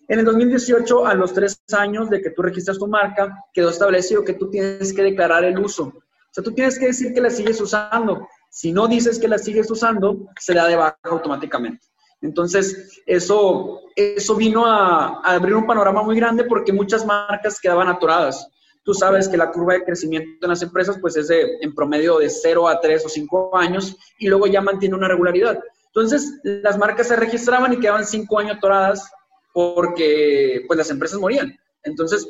En 0.09 0.19
el 0.19 0.25
2018, 0.25 1.07
a 1.07 1.15
los 1.15 1.33
tres 1.33 1.63
años 1.73 2.11
de 2.11 2.21
que 2.21 2.31
tú 2.31 2.43
registras 2.43 2.79
tu 2.79 2.89
marca, 2.89 3.45
quedó 3.55 3.71
establecido 3.71 4.25
que 4.25 4.35
tú 4.35 4.51
tienes 4.51 4.93
que 4.93 5.05
declarar 5.05 5.45
el 5.45 5.57
uso. 5.61 5.85
O 5.85 6.33
sea, 6.33 6.43
tú 6.43 6.53
tienes 6.53 6.77
que 6.77 6.87
decir 6.87 7.15
que 7.15 7.21
la 7.21 7.31
sigues 7.31 7.61
usando. 7.61 8.27
Si 8.51 8.73
no 8.73 8.89
dices 8.89 9.19
que 9.21 9.29
la 9.29 9.39
sigues 9.39 9.71
usando, 9.71 10.27
se 10.39 10.55
da 10.55 10.67
de 10.67 10.77
baja 10.77 10.99
automáticamente. 11.05 11.87
Entonces, 12.21 13.01
eso, 13.07 13.81
eso 13.95 14.35
vino 14.35 14.67
a, 14.67 15.21
abrir 15.23 15.55
un 15.55 15.67
panorama 15.67 16.03
muy 16.03 16.17
grande 16.17 16.45
porque 16.45 16.73
muchas 16.73 17.07
marcas 17.07 17.61
quedaban 17.61 17.89
atoradas. 17.89 18.49
Tú 18.83 18.93
sabes 18.93 19.29
que 19.29 19.37
la 19.37 19.53
curva 19.53 19.75
de 19.75 19.85
crecimiento 19.85 20.47
en 20.47 20.51
las 20.51 20.63
empresas 20.63 20.99
pues 21.01 21.17
es 21.17 21.29
de, 21.29 21.59
en 21.61 21.75
promedio 21.75 22.19
de 22.19 22.29
0 22.29 22.67
a 22.67 22.81
3 22.81 23.07
o 23.07 23.09
5 23.09 23.57
años 23.57 23.97
y 24.19 24.27
luego 24.27 24.49
ya 24.49 24.61
mantiene 24.61 24.97
una 24.97 25.09
regularidad. 25.09 25.61
Entonces, 25.87 26.41
las 26.43 26.77
marcas 26.77 27.09
se 27.09 27.17
registraban 27.17 27.73
y 27.73 27.79
quedaban 27.79 28.05
5 28.05 28.39
años 28.39 28.57
atoradas 28.57 29.11
porque 29.53 30.65
pues 30.67 30.77
las 30.77 30.91
empresas 30.91 31.21
morían. 31.21 31.57
Entonces, 31.85 32.29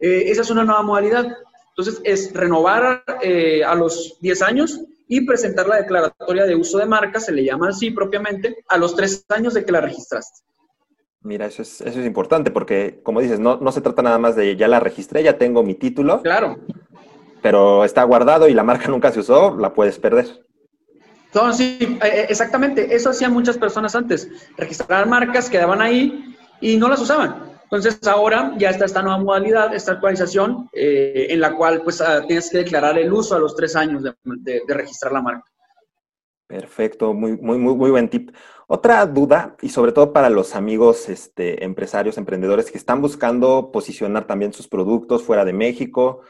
eh, 0.00 0.24
esa 0.26 0.42
es 0.42 0.50
una 0.50 0.64
nueva 0.64 0.82
modalidad. 0.82 1.26
Entonces, 1.70 2.00
es 2.04 2.32
renovar 2.34 3.02
eh, 3.22 3.64
a 3.64 3.74
los 3.74 4.18
10 4.20 4.42
años 4.42 4.80
y 5.08 5.24
presentar 5.26 5.66
la 5.68 5.76
declaratoria 5.76 6.46
de 6.46 6.56
uso 6.56 6.78
de 6.78 6.86
marca, 6.86 7.20
se 7.20 7.32
le 7.32 7.44
llama 7.44 7.68
así 7.68 7.90
propiamente, 7.90 8.64
a 8.68 8.76
los 8.76 8.96
3 8.96 9.26
años 9.30 9.54
de 9.54 9.64
que 9.64 9.72
la 9.72 9.80
registraste. 9.80 10.40
Mira, 11.20 11.46
eso 11.46 11.62
es, 11.62 11.80
eso 11.80 12.00
es 12.00 12.06
importante 12.06 12.50
porque, 12.50 13.00
como 13.02 13.20
dices, 13.20 13.40
no, 13.40 13.56
no 13.56 13.72
se 13.72 13.80
trata 13.80 14.02
nada 14.02 14.18
más 14.18 14.36
de 14.36 14.56
ya 14.56 14.68
la 14.68 14.80
registré, 14.80 15.22
ya 15.22 15.38
tengo 15.38 15.62
mi 15.62 15.74
título. 15.74 16.22
Claro. 16.22 16.58
Pero 17.42 17.84
está 17.84 18.02
guardado 18.04 18.48
y 18.48 18.54
la 18.54 18.62
marca 18.62 18.88
nunca 18.88 19.10
se 19.10 19.20
usó, 19.20 19.56
la 19.56 19.74
puedes 19.74 19.98
perder. 19.98 20.46
No, 21.34 21.52
sí, 21.52 21.78
eh, 21.80 21.98
eh, 22.02 22.26
exactamente. 22.28 22.94
Eso 22.94 23.10
hacían 23.10 23.32
muchas 23.32 23.58
personas 23.58 23.94
antes. 23.94 24.28
Registrar 24.56 25.06
marcas, 25.06 25.50
quedaban 25.50 25.82
ahí 25.82 26.34
y 26.60 26.76
no 26.76 26.88
las 26.88 27.00
usaban. 27.00 27.55
Entonces 27.66 27.98
ahora 28.06 28.54
ya 28.56 28.70
está 28.70 28.84
esta 28.84 29.02
nueva 29.02 29.18
modalidad, 29.18 29.74
esta 29.74 29.92
actualización, 29.92 30.70
eh, 30.72 31.26
en 31.30 31.40
la 31.40 31.54
cual 31.54 31.82
pues 31.82 32.00
ah, 32.00 32.22
tienes 32.26 32.48
que 32.48 32.58
declarar 32.58 32.96
el 32.96 33.12
uso 33.12 33.34
a 33.34 33.40
los 33.40 33.56
tres 33.56 33.74
años 33.74 34.04
de, 34.04 34.62
registrar 34.68 35.12
la 35.12 35.22
marca. 35.22 35.50
Perfecto, 36.46 37.12
muy, 37.12 37.36
muy, 37.36 37.58
muy, 37.58 37.74
muy 37.74 37.90
buen 37.90 38.08
tip. 38.08 38.30
Otra 38.68 39.04
duda, 39.06 39.56
y 39.62 39.68
sobre 39.68 39.90
todo 39.90 40.12
para 40.12 40.30
los 40.30 40.54
amigos 40.54 41.08
este, 41.08 41.64
empresarios, 41.64 42.18
emprendedores 42.18 42.70
que 42.70 42.78
están 42.78 43.02
buscando 43.02 43.72
posicionar 43.72 44.28
también 44.28 44.52
sus 44.52 44.68
productos 44.68 45.24
fuera 45.24 45.44
de 45.44 45.52
México, 45.52 46.20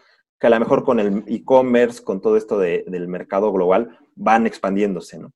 que 0.41 0.47
a 0.47 0.51
lo 0.51 0.61
mejor 0.61 0.85
con 0.85 1.01
el 1.01 1.25
e-commerce, 1.27 2.03
con 2.03 2.21
todo 2.21 2.37
esto 2.37 2.59
del 2.59 3.09
mercado 3.09 3.53
global, 3.53 3.99
van 4.15 4.47
expandiéndose, 4.47 5.19
¿no? 5.19 5.33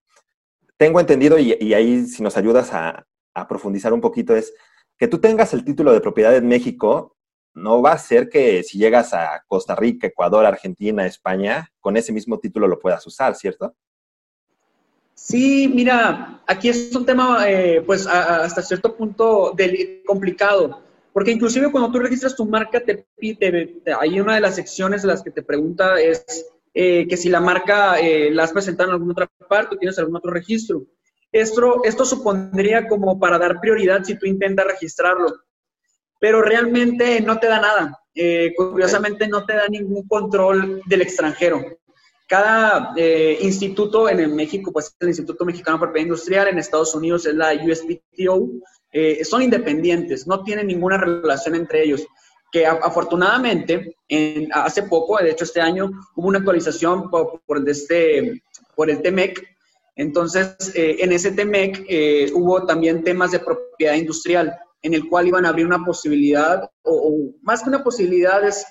Tengo 0.76 0.98
entendido, 0.98 1.38
y, 1.38 1.74
ahí 1.74 2.06
si 2.06 2.22
nos 2.22 2.38
ayudas 2.38 2.72
a, 2.72 3.06
profundizar 3.48 3.92
un 3.94 4.02
poquito, 4.02 4.36
es 4.36 4.52
que 5.00 5.08
tú 5.08 5.18
tengas 5.18 5.54
el 5.54 5.64
título 5.64 5.94
de 5.94 6.02
propiedad 6.02 6.36
en 6.36 6.46
México, 6.46 7.16
no 7.54 7.80
va 7.80 7.92
a 7.92 7.98
ser 7.98 8.28
que 8.28 8.62
si 8.62 8.76
llegas 8.76 9.14
a 9.14 9.42
Costa 9.48 9.74
Rica, 9.74 10.06
Ecuador, 10.06 10.44
Argentina, 10.44 11.06
España, 11.06 11.72
con 11.80 11.96
ese 11.96 12.12
mismo 12.12 12.38
título 12.38 12.68
lo 12.68 12.78
puedas 12.78 13.06
usar, 13.06 13.34
¿cierto? 13.34 13.74
Sí, 15.14 15.72
mira, 15.74 16.42
aquí 16.46 16.68
es 16.68 16.94
un 16.94 17.06
tema, 17.06 17.48
eh, 17.48 17.82
pues 17.86 18.06
hasta 18.06 18.60
cierto 18.60 18.94
punto 18.94 19.56
complicado, 20.04 20.82
porque 21.14 21.30
inclusive 21.30 21.72
cuando 21.72 21.90
tú 21.90 21.98
registras 21.98 22.36
tu 22.36 22.44
marca, 22.44 22.78
te 22.78 23.06
pide, 23.16 23.80
hay 23.98 24.20
una 24.20 24.34
de 24.34 24.42
las 24.42 24.56
secciones 24.56 25.00
de 25.00 25.08
las 25.08 25.22
que 25.22 25.30
te 25.30 25.42
pregunta 25.42 25.98
es 25.98 26.46
eh, 26.74 27.06
que 27.08 27.16
si 27.16 27.30
la 27.30 27.40
marca 27.40 27.98
eh, 27.98 28.30
la 28.30 28.44
has 28.44 28.52
presentado 28.52 28.90
en 28.90 28.94
alguna 28.96 29.12
otra 29.12 29.30
parte 29.48 29.76
o 29.76 29.78
tienes 29.78 29.98
algún 29.98 30.16
otro 30.16 30.30
registro. 30.30 30.84
Esto, 31.32 31.82
esto 31.84 32.04
supondría 32.04 32.88
como 32.88 33.18
para 33.18 33.38
dar 33.38 33.60
prioridad 33.60 34.02
si 34.02 34.18
tú 34.18 34.26
intentas 34.26 34.66
registrarlo, 34.66 35.32
pero 36.18 36.42
realmente 36.42 37.20
no 37.20 37.38
te 37.38 37.46
da 37.46 37.60
nada. 37.60 37.98
Eh, 38.14 38.52
curiosamente 38.56 39.28
no 39.28 39.46
te 39.46 39.54
da 39.54 39.68
ningún 39.68 40.06
control 40.08 40.82
del 40.86 41.02
extranjero. 41.02 41.64
Cada 42.26 42.92
instituto 43.40 44.08
en 44.08 44.36
México, 44.36 44.72
pues 44.72 44.86
es 44.86 44.96
el 45.00 45.08
Instituto 45.08 45.44
Mexicano 45.44 45.78
de 45.78 45.82
Propiedad 45.82 46.06
Industrial, 46.06 46.46
en 46.46 46.58
Estados 46.58 46.94
Unidos 46.94 47.26
es 47.26 47.34
la 47.34 47.52
USPTO, 47.54 48.48
son 49.24 49.42
independientes, 49.42 50.28
no 50.28 50.44
tienen 50.44 50.68
ninguna 50.68 50.96
relación 50.96 51.56
entre 51.56 51.82
ellos 51.82 52.06
que 52.50 52.66
afortunadamente 52.66 53.96
en, 54.08 54.48
hace 54.52 54.82
poco, 54.84 55.18
de 55.18 55.30
hecho 55.30 55.44
este 55.44 55.60
año, 55.60 55.90
hubo 56.16 56.28
una 56.28 56.38
actualización 56.38 57.10
por, 57.10 57.40
por, 57.46 57.68
este, 57.68 58.42
por 58.74 58.90
el 58.90 59.02
TEMEC. 59.02 59.56
Entonces, 60.00 60.56
eh, 60.74 60.96
en 61.00 61.12
ese 61.12 61.30
TEMEC 61.30 61.84
eh, 61.86 62.30
hubo 62.32 62.64
también 62.64 63.04
temas 63.04 63.32
de 63.32 63.38
propiedad 63.38 63.96
industrial, 63.96 64.58
en 64.80 64.94
el 64.94 65.06
cual 65.06 65.26
iban 65.28 65.44
a 65.44 65.50
abrir 65.50 65.66
una 65.66 65.84
posibilidad, 65.84 66.70
o, 66.84 67.34
más 67.42 67.62
que 67.62 67.68
una 67.68 67.84
posibilidad, 67.84 68.42
es 68.48 68.64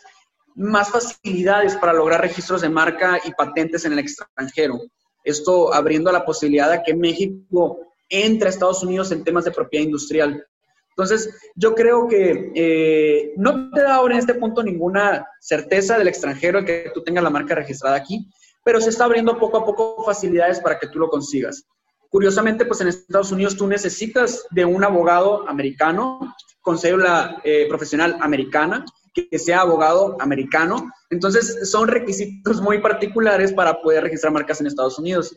más 0.55 0.89
facilidades 0.89 1.75
para 1.75 1.93
lograr 1.93 2.21
registros 2.21 2.61
de 2.61 2.69
marca 2.69 3.19
y 3.23 3.31
patentes 3.33 3.85
en 3.85 3.93
el 3.93 3.99
extranjero. 3.99 4.79
Esto 5.23 5.71
abriendo 5.71 6.11
la 6.11 6.25
posibilidad 6.25 6.71
de 6.71 6.81
que 6.81 6.95
México 6.95 7.77
entre 8.09 8.47
a 8.47 8.49
Estados 8.49 8.81
Unidos 8.81 9.11
en 9.11 9.23
temas 9.23 9.45
de 9.45 9.51
propiedad 9.51 9.85
industrial. 9.85 10.43
Entonces, 10.89 11.29
yo 11.53 11.75
creo 11.75 12.07
que 12.07 12.51
eh, 12.55 13.33
no 13.37 13.69
te 13.69 13.83
da 13.83 13.97
ahora 13.97 14.15
en 14.15 14.21
este 14.21 14.33
punto 14.33 14.63
ninguna 14.63 15.27
certeza 15.39 15.95
del 15.99 16.07
extranjero 16.07 16.65
que 16.65 16.89
tú 16.91 17.03
tengas 17.03 17.23
la 17.23 17.29
marca 17.29 17.53
registrada 17.53 17.97
aquí, 17.97 18.27
pero 18.63 18.81
se 18.81 18.89
está 18.89 19.05
abriendo 19.05 19.37
poco 19.37 19.57
a 19.57 19.65
poco 19.65 20.03
facilidades 20.03 20.59
para 20.59 20.79
que 20.79 20.87
tú 20.87 20.99
lo 20.99 21.09
consigas. 21.09 21.65
Curiosamente, 22.09 22.65
pues 22.65 22.81
en 22.81 22.87
Estados 22.87 23.31
Unidos 23.31 23.55
tú 23.55 23.67
necesitas 23.67 24.45
de 24.51 24.65
un 24.65 24.83
abogado 24.83 25.47
americano 25.47 26.35
con 26.61 26.77
cédula 26.77 27.39
eh, 27.43 27.67
profesional 27.69 28.17
americana, 28.19 28.83
que 29.13 29.39
sea 29.39 29.61
abogado 29.61 30.17
americano. 30.19 30.91
Entonces, 31.09 31.69
son 31.69 31.87
requisitos 31.87 32.61
muy 32.61 32.79
particulares 32.79 33.53
para 33.53 33.81
poder 33.81 34.03
registrar 34.03 34.33
marcas 34.33 34.59
en 34.61 34.67
Estados 34.67 34.97
Unidos. 34.99 35.35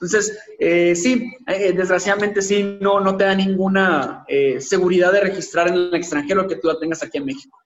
Entonces, 0.00 0.38
eh, 0.58 0.96
sí, 0.96 1.30
eh, 1.46 1.74
desgraciadamente 1.74 2.40
sí, 2.40 2.78
no, 2.80 3.00
no 3.00 3.18
te 3.18 3.24
da 3.24 3.34
ninguna 3.34 4.24
eh, 4.28 4.58
seguridad 4.58 5.12
de 5.12 5.20
registrar 5.20 5.68
en 5.68 5.74
el 5.74 5.94
extranjero 5.94 6.48
que 6.48 6.56
tú 6.56 6.68
la 6.68 6.78
tengas 6.78 7.02
aquí 7.02 7.18
en 7.18 7.26
México. 7.26 7.58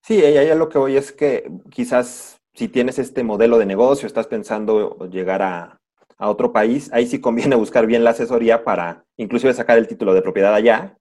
Sí, 0.00 0.22
ahí 0.24 0.56
lo 0.56 0.68
que 0.70 0.78
voy 0.78 0.96
es 0.96 1.12
que 1.12 1.50
quizás 1.70 2.40
si 2.54 2.68
tienes 2.68 2.98
este 2.98 3.22
modelo 3.22 3.58
de 3.58 3.66
negocio, 3.66 4.06
estás 4.06 4.26
pensando 4.26 5.08
llegar 5.10 5.42
a, 5.42 5.78
otro 6.24 6.52
país, 6.52 6.88
ahí 6.92 7.08
sí 7.08 7.20
conviene 7.20 7.56
buscar 7.56 7.84
bien 7.86 8.04
la 8.04 8.10
asesoría 8.10 8.62
para 8.62 9.04
inclusive 9.16 9.52
sacar 9.54 9.76
el 9.78 9.88
título 9.88 10.14
de 10.14 10.22
propiedad 10.22 10.54
allá, 10.54 10.96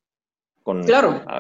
con, 0.64 0.84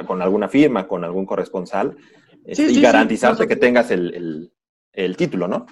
con 0.06 0.22
alguna 0.22 0.48
firma, 0.48 0.88
con 0.88 1.04
algún 1.04 1.26
corresponsal, 1.26 1.98
este, 2.46 2.72
y 2.72 2.82
garantizarte 2.82 3.48
que 3.48 3.56
tengas 3.56 3.90
el, 3.90 4.52
el 4.94 5.18
título, 5.18 5.48
¿no? 5.48 5.66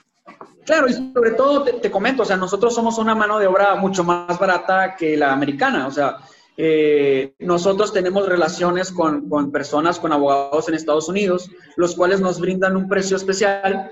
Claro, 0.65 0.87
y 0.87 0.93
sobre 0.93 1.31
todo 1.31 1.63
te, 1.63 1.89
comento, 1.89 2.23
o 2.23 2.25
sea, 2.25 2.37
nosotros 2.37 2.75
somos 2.75 2.97
una 2.99 3.15
mano 3.15 3.39
de 3.39 3.47
obra 3.47 3.75
mucho 3.75 4.03
más 4.03 4.37
barata 4.37 4.95
que 4.95 5.17
la 5.17 5.31
americana, 5.31 5.87
o 5.87 5.91
sea, 5.91 6.17
eh, 6.57 7.33
nosotros 7.39 7.91
tenemos 7.91 8.27
relaciones 8.27 8.91
con, 8.91 9.29
con, 9.29 9.51
personas, 9.51 9.99
con 9.99 10.11
abogados 10.13 10.67
en 10.67 10.75
Estados 10.75 11.09
Unidos, 11.09 11.49
los 11.75 11.95
cuales 11.95 12.21
nos 12.21 12.39
brindan 12.39 12.75
un 12.75 12.87
precio 12.87 13.17
especial 13.17 13.91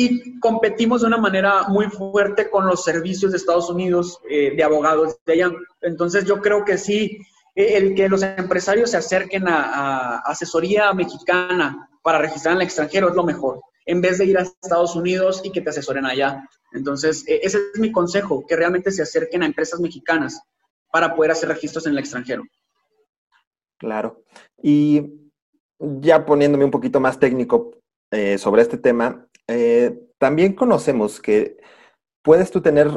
y 0.00 0.38
competimos 0.38 1.00
de 1.00 1.08
una 1.08 1.16
manera 1.16 1.64
muy 1.66 1.86
fuerte 1.86 2.48
con 2.48 2.66
los 2.66 2.84
servicios 2.84 3.32
de 3.32 3.38
Estados 3.38 3.68
Unidos 3.68 4.20
eh, 4.30 4.54
de 4.54 4.62
abogados 4.62 5.16
de 5.26 5.32
allá. 5.32 5.50
Entonces 5.80 6.24
yo 6.24 6.40
creo 6.40 6.64
que 6.64 6.78
sí, 6.78 7.18
eh, 7.56 7.76
el 7.76 7.96
que 7.96 8.08
los 8.08 8.22
empresarios 8.22 8.92
se 8.92 8.96
acerquen 8.96 9.48
a, 9.48 10.18
asesoría 10.18 10.92
mexicana 10.92 11.90
para 12.00 12.18
registrar 12.18 12.52
en 12.52 12.60
el 12.60 12.66
extranjero 12.66 13.08
es 13.08 13.16
lo 13.16 13.24
mejor 13.24 13.60
en 13.86 14.00
vez 14.00 14.18
de 14.18 14.26
ir 14.26 14.38
a 14.38 14.42
Estados 14.42 14.94
Unidos 14.94 15.40
y 15.42 15.50
que 15.50 15.62
te 15.62 15.70
asesoren 15.70 16.06
allá. 16.06 16.46
Entonces, 16.72 17.26
e, 17.26 17.40
ese 17.42 17.58
es 17.74 17.80
mi 17.80 17.90
consejo, 17.90 18.44
que 18.46 18.54
realmente 18.54 18.92
se 18.92 19.02
acerquen 19.02 19.42
a 19.42 19.46
empresas 19.46 19.80
mexicanas 19.80 20.40
para 20.92 21.12
poder 21.16 21.32
hacer 21.32 21.48
registros 21.48 21.86
en 21.86 21.94
el 21.94 21.98
extranjero. 21.98 22.44
Claro. 23.78 24.22
Y 24.62 25.32
ya 25.80 26.24
poniéndome 26.24 26.64
un 26.64 26.70
poquito 26.70 27.00
más 27.00 27.18
técnico 27.18 27.72
eh, 28.10 28.38
sobre 28.38 28.62
este 28.62 28.78
tema, 28.78 29.27
eh, 29.48 29.98
también 30.18 30.54
conocemos 30.54 31.20
que 31.20 31.56
puedes 32.22 32.50
tú 32.50 32.60
tener 32.60 32.90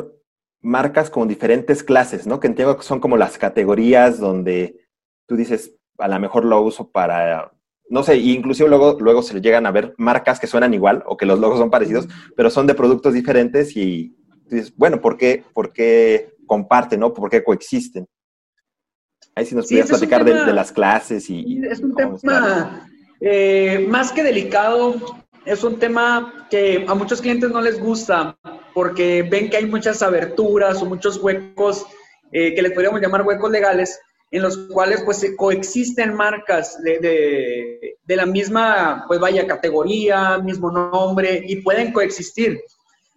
marcas 0.62 1.10
con 1.10 1.28
diferentes 1.28 1.84
clases, 1.84 2.28
¿no? 2.28 2.40
Que 2.40 2.48
entiendo 2.48 2.78
que 2.78 2.84
son 2.84 3.00
como 3.00 3.18
las 3.18 3.38
categorías 3.38 4.20
donde 4.20 4.88
tú 5.28 5.36
dices, 5.36 5.76
a 5.98 6.08
lo 6.08 6.20
mejor 6.20 6.46
lo 6.46 6.62
uso 6.62 6.92
para 6.92 7.52
no 7.92 8.04
sé, 8.04 8.16
inclusive 8.18 8.70
luego, 8.70 8.98
luego 9.02 9.22
se 9.22 9.40
llegan 9.42 9.66
a 9.66 9.72
ver 9.72 9.94
marcas 9.98 10.40
que 10.40 10.48
suenan 10.48 10.74
igual 10.74 11.04
o 11.06 11.18
que 11.18 11.26
los 11.26 11.40
logos 11.40 11.60
son 11.60 11.70
parecidos, 11.70 12.08
pero 12.38 12.50
son 12.50 12.66
de 12.66 12.74
productos 12.74 13.14
diferentes 13.14 13.76
y 13.76 14.16
dices, 14.50 14.74
bueno, 14.78 15.02
¿por 15.02 15.18
qué, 15.18 15.44
por 15.54 15.74
qué 15.74 16.34
comparten, 16.48 17.02
no? 17.02 17.14
¿Por 17.14 17.30
qué 17.30 17.44
coexisten? 17.44 18.08
Ahí 19.36 19.46
sí 19.46 19.56
nos 19.56 19.68
sí, 19.68 19.82
platicar 19.84 20.24
de, 20.24 20.54
las 20.54 20.72
clases 20.72 21.30
y... 21.30 21.62
Es 21.66 21.82
un 21.82 21.94
tema 21.94 22.88
eh, 23.20 23.86
más 23.90 24.14
que 24.14 24.24
delicado, 24.24 24.96
es 25.46 25.64
un 25.64 25.80
tema 25.80 26.48
que 26.50 26.86
a 26.88 26.94
muchos 26.94 27.22
clientes 27.22 27.50
no 27.50 27.62
les 27.62 27.80
gusta 27.80 28.38
porque 28.74 29.24
ven 29.24 29.50
que 29.50 29.58
hay 29.58 29.66
muchas 29.66 30.02
aberturas 30.02 30.82
o 30.82 30.86
muchos 30.86 31.18
huecos 31.18 31.86
eh, 32.32 32.54
que 32.54 32.62
les 32.62 32.72
podríamos 32.72 33.02
llamar 33.02 33.24
huecos 33.24 33.52
legales 33.52 34.00
en 34.32 34.44
los 34.44 34.58
cuales 34.70 35.02
pues 35.04 35.26
coexisten 35.38 36.14
marcas 36.14 36.82
de, 36.82 37.98
de, 38.02 38.16
la 38.16 38.26
misma, 38.26 39.04
pues 39.08 39.20
vaya, 39.20 39.46
categoría, 39.46 40.38
mismo 40.38 40.72
nombre 40.72 41.44
y 41.46 41.58
pueden 41.58 41.92
coexistir. 41.92 42.62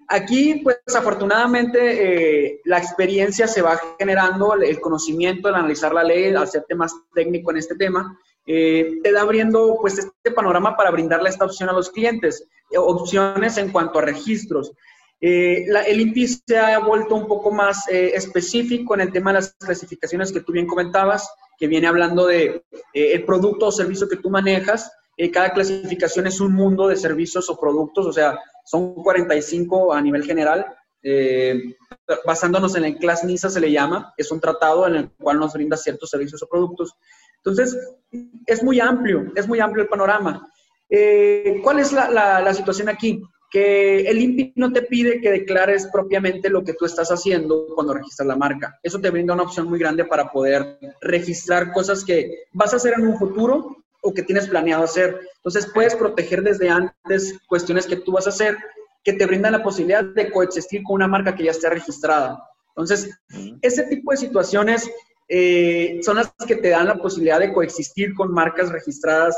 Aquí, 0.08 0.60
pues 0.62 0.76
afortunadamente, 0.94 2.48
eh, 2.48 2.60
la 2.64 2.78
experiencia 2.78 3.46
se 3.46 3.62
va 3.62 3.80
generando, 3.98 4.54
el 4.54 4.80
conocimiento, 4.80 5.48
el 5.48 5.54
analizar 5.54 5.94
la 5.94 6.02
ley, 6.02 6.34
hacerte 6.34 6.74
más 6.74 6.92
técnico 7.14 7.52
en 7.52 7.58
este 7.58 7.76
tema, 7.76 8.18
eh, 8.46 9.00
te 9.02 9.12
da 9.12 9.22
abriendo 9.22 9.78
pues 9.80 9.98
este 9.98 10.30
panorama 10.30 10.76
para 10.76 10.90
brindarle 10.90 11.30
esta 11.30 11.46
opción 11.46 11.68
a 11.68 11.72
los 11.72 11.90
clientes, 11.90 12.46
eh, 12.70 12.78
opciones 12.78 13.56
en 13.56 13.72
cuanto 13.72 13.98
a 13.98 14.02
registros. 14.02 14.72
Eh, 15.20 15.64
el 15.86 16.00
INPI 16.00 16.28
se 16.28 16.58
ha 16.58 16.78
vuelto 16.80 17.14
un 17.14 17.26
poco 17.26 17.50
más 17.50 17.88
específico 17.88 18.94
en 18.94 19.00
el 19.00 19.12
tema 19.12 19.30
de 19.30 19.40
las 19.40 19.54
clasificaciones 19.54 20.30
que 20.30 20.40
tú 20.40 20.52
bien 20.52 20.66
comentabas, 20.66 21.26
que 21.58 21.66
viene 21.66 21.86
hablando 21.86 22.26
de 22.26 22.62
el 22.92 23.24
producto 23.24 23.66
o 23.66 23.72
servicio 23.72 24.08
que 24.08 24.16
tú 24.16 24.28
manejas 24.28 24.90
cada 25.32 25.52
clasificación 25.52 26.26
es 26.26 26.40
un 26.40 26.52
mundo 26.52 26.88
de 26.88 26.96
servicios 26.96 27.48
o 27.48 27.56
productos, 27.56 28.04
o 28.04 28.12
sea, 28.12 28.36
son 28.64 28.94
45 28.94 29.94
a 29.94 30.02
nivel 30.02 30.24
general. 30.24 30.66
Basándonos 32.26 32.74
en 32.74 32.84
el 32.84 32.96
Class 32.98 33.22
NISA 33.22 33.48
se 33.48 33.60
le 33.60 33.70
llama, 33.70 34.12
es 34.16 34.32
un 34.32 34.40
tratado 34.40 34.88
en 34.88 34.96
el 34.96 35.10
cual 35.12 35.38
nos 35.38 35.52
brinda 35.52 35.76
ciertos 35.76 36.10
servicios 36.10 36.42
o 36.42 36.48
productos. 36.48 36.96
Entonces, 37.44 37.78
es 38.46 38.62
muy 38.62 38.80
amplio, 38.80 39.32
es 39.34 39.46
muy 39.46 39.60
amplio 39.60 39.82
el 39.82 39.88
panorama. 39.88 40.48
Eh, 40.88 41.60
¿Cuál 41.62 41.80
es 41.80 41.92
la, 41.92 42.08
la, 42.10 42.54
situación 42.54 42.88
aquí? 42.88 43.22
Que 43.50 44.00
el 44.00 44.18
INPI 44.18 44.52
no 44.56 44.72
te 44.72 44.82
pide 44.82 45.20
que 45.20 45.30
declares 45.30 45.88
propiamente 45.92 46.48
lo 46.48 46.64
que 46.64 46.74
tú 46.74 46.84
estás 46.84 47.10
haciendo 47.10 47.66
cuando 47.74 47.94
registras 47.94 48.26
la 48.26 48.36
marca. 48.36 48.78
Eso 48.82 49.00
te 49.00 49.10
brinda 49.10 49.34
una 49.34 49.44
opción 49.44 49.68
muy 49.68 49.78
grande 49.78 50.04
para 50.04 50.30
poder 50.30 50.78
registrar 51.00 51.72
cosas 51.72 52.04
que 52.04 52.46
vas 52.52 52.72
a 52.72 52.76
hacer 52.76 52.94
en 52.96 53.06
un 53.06 53.18
futuro 53.18 53.76
o 54.02 54.12
que 54.12 54.22
tienes 54.22 54.48
planeado 54.48 54.84
hacer. 54.84 55.20
Entonces 55.36 55.70
puedes 55.72 55.94
proteger 55.94 56.42
desde 56.42 56.68
antes 56.68 57.38
cuestiones 57.46 57.86
que 57.86 57.96
tú 57.96 58.12
vas 58.12 58.26
a 58.26 58.30
hacer 58.30 58.56
que 59.04 59.12
te 59.12 59.26
brindan 59.26 59.52
la 59.52 59.62
posibilidad 59.62 60.02
de 60.02 60.30
coexistir 60.30 60.82
con 60.82 60.94
una 60.94 61.06
marca 61.06 61.34
que 61.34 61.44
ya 61.44 61.50
esté 61.50 61.68
registrada. 61.68 62.42
Entonces, 62.68 63.10
ese 63.60 63.84
tipo 63.84 64.10
de 64.10 64.16
situaciones 64.16 64.90
eh, 65.28 66.00
son 66.02 66.16
las 66.16 66.32
que 66.46 66.56
te 66.56 66.68
dan 66.68 66.86
la 66.86 66.96
posibilidad 66.96 67.40
de 67.40 67.52
coexistir 67.52 68.14
con 68.14 68.32
marcas 68.32 68.70
registradas 68.70 69.36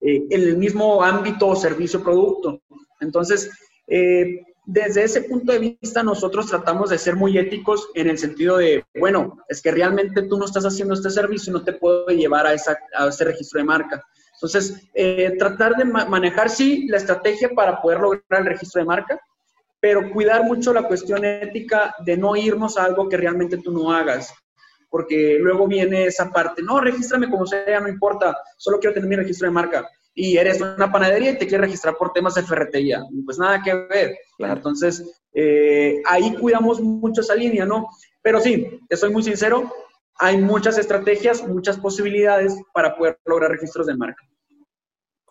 eh, 0.00 0.24
en 0.28 0.42
el 0.42 0.56
mismo 0.56 1.02
ámbito 1.02 1.48
o 1.48 1.56
servicio 1.56 2.02
producto. 2.02 2.60
Entonces, 3.00 3.50
eh, 3.86 4.42
desde 4.66 5.04
ese 5.04 5.22
punto 5.22 5.52
de 5.52 5.76
vista, 5.80 6.02
nosotros 6.02 6.46
tratamos 6.48 6.90
de 6.90 6.98
ser 6.98 7.16
muy 7.16 7.38
éticos 7.38 7.88
en 7.94 8.08
el 8.08 8.18
sentido 8.18 8.58
de, 8.58 8.84
bueno, 8.98 9.38
es 9.48 9.62
que 9.62 9.70
realmente 9.70 10.22
tú 10.22 10.38
no 10.38 10.44
estás 10.44 10.64
haciendo 10.64 10.94
este 10.94 11.10
servicio 11.10 11.50
y 11.50 11.54
no 11.54 11.64
te 11.64 11.72
puedo 11.72 12.06
llevar 12.08 12.46
a, 12.46 12.52
esa, 12.52 12.76
a 12.96 13.08
ese 13.08 13.24
registro 13.24 13.58
de 13.58 13.64
marca. 13.64 14.04
Entonces, 14.34 14.88
tratar 15.38 15.76
de 15.76 15.84
manejar, 15.84 16.48
sí, 16.48 16.86
la 16.88 16.96
estrategia 16.96 17.50
para 17.50 17.82
poder 17.82 18.00
lograr 18.00 18.40
el 18.40 18.46
registro 18.46 18.80
de 18.80 18.86
marca, 18.86 19.20
pero 19.80 20.10
cuidar 20.12 20.44
mucho 20.44 20.72
la 20.72 20.84
cuestión 20.84 21.24
ética 21.24 21.94
de 22.04 22.16
no 22.16 22.36
irnos 22.36 22.78
a 22.78 22.84
algo 22.84 23.08
que 23.08 23.18
realmente 23.18 23.58
tú 23.58 23.70
no 23.70 23.92
hagas. 23.92 24.32
Porque 24.90 25.38
luego 25.40 25.66
viene 25.68 26.06
esa 26.06 26.30
parte, 26.30 26.62
no, 26.62 26.80
regístrame 26.80 27.30
como 27.30 27.46
sea, 27.46 27.80
no 27.80 27.88
importa, 27.88 28.36
solo 28.56 28.78
quiero 28.78 28.92
tener 28.92 29.08
mi 29.08 29.16
registro 29.16 29.46
de 29.46 29.52
marca 29.52 29.88
y 30.14 30.36
eres 30.36 30.60
una 30.60 30.90
panadería 30.90 31.30
y 31.30 31.38
te 31.38 31.46
quieres 31.46 31.66
registrar 31.66 31.96
por 31.96 32.12
temas 32.12 32.34
de 32.34 32.42
ferretería. 32.42 33.02
Pues 33.24 33.38
nada 33.38 33.62
que 33.62 33.74
ver. 33.74 34.18
Entonces, 34.38 35.02
eh, 35.32 36.02
ahí 36.06 36.34
cuidamos 36.34 36.80
mucho 36.80 37.20
esa 37.20 37.34
línea, 37.34 37.64
¿no? 37.64 37.88
Pero 38.20 38.40
sí, 38.40 38.80
te 38.88 38.96
soy 38.96 39.10
muy 39.10 39.22
sincero, 39.22 39.72
hay 40.16 40.36
muchas 40.38 40.76
estrategias, 40.76 41.46
muchas 41.46 41.78
posibilidades 41.78 42.54
para 42.74 42.96
poder 42.96 43.18
lograr 43.24 43.50
registros 43.50 43.86
de 43.86 43.96
marca. 43.96 44.22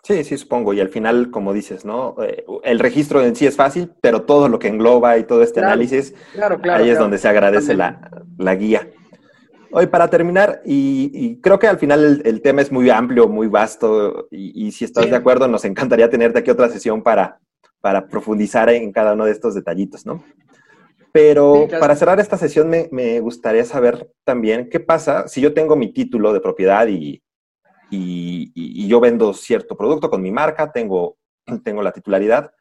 Sí, 0.04 0.24
sí, 0.24 0.38
supongo. 0.38 0.74
Y 0.74 0.80
al 0.80 0.90
final, 0.90 1.30
como 1.30 1.54
dices, 1.54 1.86
¿no? 1.86 2.16
Eh, 2.24 2.46
el 2.64 2.80
registro 2.80 3.22
en 3.22 3.36
sí 3.36 3.46
es 3.46 3.56
fácil, 3.56 3.92
pero 4.02 4.24
todo 4.24 4.48
lo 4.48 4.58
que 4.58 4.70
engloba 4.70 5.18
y 5.18 5.24
todo 5.26 5.44
este 5.44 5.60
análisis, 5.60 6.16
ahí 6.64 6.90
es 6.90 6.98
donde 6.98 7.18
se 7.18 7.28
agradece 7.28 7.76
la, 7.76 8.10
la, 8.38 8.56
guía. 8.56 8.90
Hoy, 9.72 9.88
para 9.88 10.10
terminar, 10.10 10.62
y, 10.66 11.40
creo 11.42 11.60
que 11.60 11.68
al 11.68 11.78
final 11.78 12.22
el, 12.26 12.42
tema 12.42 12.62
es 12.62 12.72
muy 12.72 12.90
amplio, 12.90 13.28
muy 13.28 13.48
vasto, 13.48 14.28
y, 14.32 14.72
si 14.72 14.86
estás 14.86 15.10
de 15.10 15.16
acuerdo, 15.16 15.48
nos 15.48 15.66
encantaría 15.66 16.10
tenerte 16.10 16.40
aquí 16.40 16.50
otra 16.50 16.70
sesión 16.70 17.04
para, 17.04 17.40
para 17.80 18.08
profundizar 18.08 18.70
en 18.70 18.92
cada 18.92 19.14
uno 19.14 19.26
de 19.26 19.32
estos 19.32 19.54
detallitos, 19.56 20.06
¿no? 20.06 20.24
Pero 21.12 21.68
para 21.80 21.96
cerrar 21.96 22.20
esta 22.20 22.38
sesión 22.38 22.70
me, 22.70 22.88
me, 22.92 23.20
gustaría 23.20 23.66
saber 23.66 24.12
también 24.24 24.70
qué 24.70 24.80
pasa 24.80 25.28
si 25.28 25.42
yo 25.42 25.54
tengo 25.56 25.76
mi 25.76 25.92
título 25.92 26.34
de 26.34 26.40
propiedad 26.40 26.88
y, 26.88 27.24
y, 27.90 28.88
yo 28.88 29.00
vendo 29.00 29.34
cierto 29.34 29.76
producto 29.78 30.10
con 30.10 30.22
mi 30.22 30.32
marca, 30.32 30.72
tengo, 30.72 31.18
tengo 31.64 31.82
la 31.82 31.92
titularidad, 31.92 32.52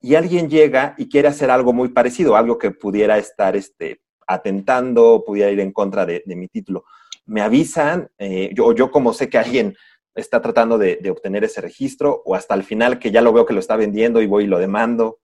y 0.00 0.14
alguien 0.14 0.48
llega 0.48 0.94
y 0.96 1.08
quiere 1.08 1.28
hacer 1.28 1.50
algo 1.50 1.72
muy 1.72 1.88
parecido, 1.88 2.36
algo 2.36 2.58
que 2.58 2.70
pudiera 2.70 3.18
estar 3.18 3.56
este, 3.56 4.00
atentando, 4.28 5.24
pudiera 5.26 5.50
ir 5.50 5.60
en 5.60 5.72
contra 5.72 6.06
de, 6.06 6.22
mi 6.26 6.46
título. 6.46 6.84
Me 7.26 7.40
avisan, 7.40 8.08
eh, 8.18 8.50
yo, 8.54 8.72
yo 8.72 8.90
como 8.90 9.12
sé 9.12 9.28
que 9.28 9.38
alguien 9.38 9.74
está 10.14 10.40
tratando 10.40 10.78
de, 10.78 10.98
obtener 11.10 11.44
ese 11.44 11.60
registro, 11.60 12.22
o 12.24 12.34
hasta 12.34 12.54
el 12.54 12.64
final 12.64 12.98
que 12.98 13.10
ya 13.10 13.22
lo 13.22 13.32
veo 13.32 13.46
que 13.46 13.54
lo 13.54 13.60
está 13.60 13.76
vendiendo 13.76 14.20
y 14.20 14.26
voy 14.26 14.44
y 14.44 14.48
lo 14.48 14.58
demando. 14.58 15.18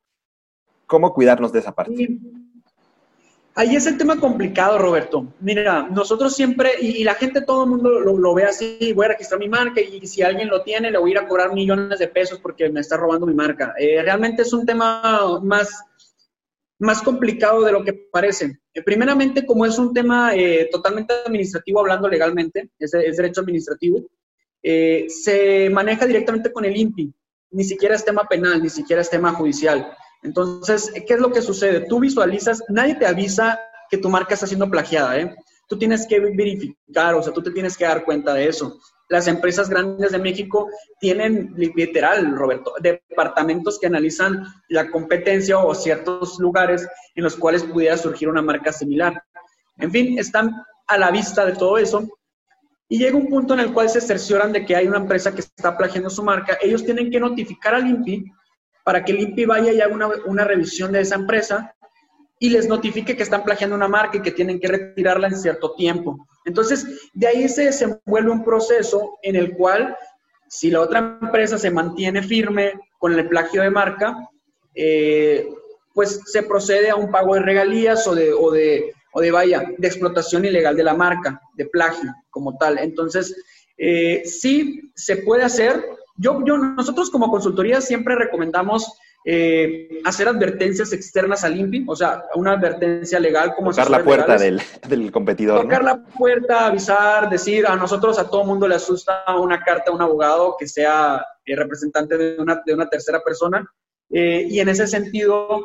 ¿Cómo 0.86 1.12
cuidarnos 1.12 1.52
de 1.52 1.58
esa 1.60 1.74
parte? 1.74 2.18
Ahí 3.56 3.76
es 3.76 3.86
el 3.86 3.96
tema 3.96 4.18
complicado, 4.18 4.78
Roberto. 4.78 5.26
Mira, 5.40 5.88
nosotros 5.88 6.34
siempre, 6.34 6.72
y, 6.80 7.04
la 7.04 7.14
gente, 7.14 7.40
todo 7.40 7.64
el 7.64 7.70
mundo 7.70 8.00
lo, 8.00 8.34
ve 8.34 8.44
así, 8.44 8.92
voy 8.92 9.06
a 9.06 9.10
registrar 9.10 9.38
mi 9.38 9.48
marca 9.48 9.80
y 9.80 10.04
si 10.06 10.22
alguien 10.22 10.48
lo 10.48 10.62
tiene, 10.62 10.90
le 10.90 10.98
voy 10.98 11.10
a 11.10 11.12
ir 11.12 11.18
a 11.18 11.28
cobrar 11.28 11.52
millones 11.52 11.98
de 11.98 12.08
pesos 12.08 12.40
porque 12.40 12.68
me 12.68 12.80
está 12.80 12.96
robando 12.96 13.26
mi 13.26 13.34
marca. 13.34 13.74
Eh, 13.78 14.02
realmente 14.02 14.42
es 14.42 14.52
un 14.52 14.66
tema 14.66 15.40
más 15.42 15.84
más 16.84 17.02
complicado 17.02 17.64
de 17.64 17.72
lo 17.72 17.82
que 17.82 17.94
parece. 17.94 18.58
Eh, 18.72 18.82
primeramente, 18.82 19.44
como 19.44 19.66
es 19.66 19.78
un 19.78 19.92
tema 19.92 20.34
eh, 20.34 20.68
totalmente 20.70 21.14
administrativo, 21.26 21.80
hablando 21.80 22.08
legalmente, 22.08 22.70
es, 22.78 22.92
derecho 22.92 23.40
administrativo, 23.40 24.02
eh, 24.62 25.06
se 25.08 25.70
maneja 25.70 26.06
directamente 26.06 26.52
con 26.52 26.64
el 26.64 26.76
INPI. 26.76 27.12
Ni 27.50 27.64
siquiera 27.64 27.94
es 27.94 28.04
tema 28.04 28.26
penal, 28.28 28.62
ni 28.62 28.68
siquiera 28.68 29.02
es 29.02 29.10
tema 29.10 29.32
judicial. 29.32 29.92
Entonces, 30.22 30.92
¿qué 31.06 31.14
es 31.14 31.20
lo 31.20 31.32
que 31.32 31.42
sucede? 31.42 31.86
Tú 31.88 32.00
visualizas, 32.00 32.62
nadie 32.68 32.94
te 32.94 33.06
avisa 33.06 33.60
que 33.90 33.98
tu 33.98 34.08
marca 34.08 34.34
está 34.34 34.46
siendo 34.46 34.70
plagiada, 34.70 35.18
¿eh? 35.18 35.34
Tú 35.68 35.78
tienes 35.78 36.06
que 36.06 36.20
verificar, 36.20 37.14
o 37.14 37.22
sea, 37.22 37.32
tú 37.32 37.42
te 37.42 37.50
tienes 37.50 37.76
que 37.76 37.84
dar 37.84 38.04
cuenta 38.04 38.34
de 38.34 38.48
eso 38.48 38.78
las 39.08 39.28
empresas 39.28 39.68
grandes 39.68 40.12
de 40.12 40.18
México 40.18 40.68
tienen 40.98 41.52
literal, 41.56 42.34
Roberto, 42.34 42.74
departamentos 42.80 43.78
que 43.78 43.86
analizan 43.86 44.44
la 44.68 44.90
competencia 44.90 45.58
o 45.58 45.74
ciertos 45.74 46.38
lugares 46.38 46.88
en 47.14 47.24
los 47.24 47.36
cuales 47.36 47.64
pudiera 47.64 47.96
surgir 47.96 48.28
una 48.28 48.42
marca 48.42 48.72
similar. 48.72 49.22
En 49.78 49.90
fin, 49.90 50.18
están 50.18 50.50
a 50.86 50.98
la 50.98 51.10
vista 51.10 51.44
de 51.44 51.52
todo 51.52 51.78
eso. 51.78 52.08
Y 52.88 52.98
llega 52.98 53.16
un 53.16 53.28
punto 53.28 53.54
en 53.54 53.60
el 53.60 53.72
cual 53.72 53.88
se 53.88 54.00
cercioran 54.00 54.52
de 54.52 54.64
que 54.64 54.76
hay 54.76 54.86
una 54.86 54.98
empresa 54.98 55.34
que 55.34 55.40
está 55.40 55.76
plagiando 55.76 56.10
su 56.10 56.22
marca. 56.22 56.58
Ellos 56.60 56.84
tienen 56.84 57.10
que 57.10 57.20
notificar 57.20 57.74
al 57.74 57.86
INPI 57.86 58.24
para 58.84 59.04
que 59.04 59.12
el 59.12 59.20
INPI 59.20 59.44
vaya 59.46 59.72
y 59.72 59.80
haga 59.80 59.94
una, 59.94 60.08
una 60.26 60.44
revisión 60.44 60.92
de 60.92 61.00
esa 61.00 61.14
empresa 61.14 61.73
y 62.44 62.50
les 62.50 62.68
notifique 62.68 63.16
que 63.16 63.22
están 63.22 63.42
plagiando 63.42 63.74
una 63.74 63.88
marca 63.88 64.18
y 64.18 64.20
que 64.20 64.30
tienen 64.30 64.60
que 64.60 64.68
retirarla 64.68 65.28
en 65.28 65.38
cierto 65.38 65.72
tiempo. 65.72 66.28
Entonces, 66.44 67.08
de 67.14 67.26
ahí 67.26 67.48
se 67.48 67.64
desenvuelve 67.64 68.30
un 68.30 68.44
proceso 68.44 69.18
en 69.22 69.36
el 69.36 69.54
cual, 69.54 69.96
si 70.46 70.70
la 70.70 70.82
otra 70.82 71.18
empresa 71.22 71.56
se 71.56 71.70
mantiene 71.70 72.22
firme 72.22 72.74
con 72.98 73.14
el 73.14 73.26
plagio 73.30 73.62
de 73.62 73.70
marca, 73.70 74.28
eh, 74.74 75.48
pues 75.94 76.20
se 76.26 76.42
procede 76.42 76.90
a 76.90 76.96
un 76.96 77.10
pago 77.10 77.32
de 77.32 77.40
regalías 77.40 78.06
o 78.06 78.14
de, 78.14 78.34
o 78.34 78.50
de, 78.50 78.92
o 79.14 79.22
de, 79.22 79.30
vaya, 79.30 79.64
de 79.78 79.88
explotación 79.88 80.44
ilegal 80.44 80.76
de 80.76 80.84
la 80.84 80.92
marca, 80.92 81.40
de 81.54 81.64
plagio 81.64 82.12
como 82.28 82.58
tal. 82.58 82.76
Entonces, 82.76 83.34
eh, 83.78 84.20
sí 84.26 84.92
se 84.94 85.16
puede 85.16 85.44
hacer. 85.44 85.82
Yo, 86.18 86.44
yo, 86.44 86.58
nosotros 86.58 87.08
como 87.08 87.30
consultoría 87.30 87.80
siempre 87.80 88.16
recomendamos 88.16 88.98
eh, 89.26 90.00
hacer 90.04 90.28
advertencias 90.28 90.92
externas 90.92 91.44
al 91.44 91.56
INPI, 91.56 91.84
o 91.88 91.96
sea, 91.96 92.24
una 92.34 92.52
advertencia 92.52 93.18
legal 93.18 93.54
como... 93.54 93.70
Tocar 93.70 93.90
la 93.90 94.04
puerta 94.04 94.36
del, 94.36 95.10
competidor. 95.10 95.62
Tocar 95.62 95.82
la 95.82 96.04
puerta, 96.04 96.66
avisar, 96.66 97.30
decir, 97.30 97.66
a 97.66 97.74
nosotros, 97.74 98.18
a 98.18 98.28
todo 98.28 98.44
mundo 98.44 98.68
le 98.68 98.74
asusta 98.74 99.24
una 99.40 99.62
carta 99.62 99.90
a 99.90 99.94
un 99.94 100.02
abogado 100.02 100.56
que 100.58 100.68
sea 100.68 101.24
eh, 101.46 101.56
representante 101.56 102.18
de 102.18 102.36
una, 102.38 102.62
de 102.66 102.74
una, 102.74 102.88
tercera 102.88 103.22
persona. 103.22 103.66
Eh, 104.10 104.46
y 104.50 104.60
en 104.60 104.68
ese 104.68 104.86
sentido, 104.86 105.62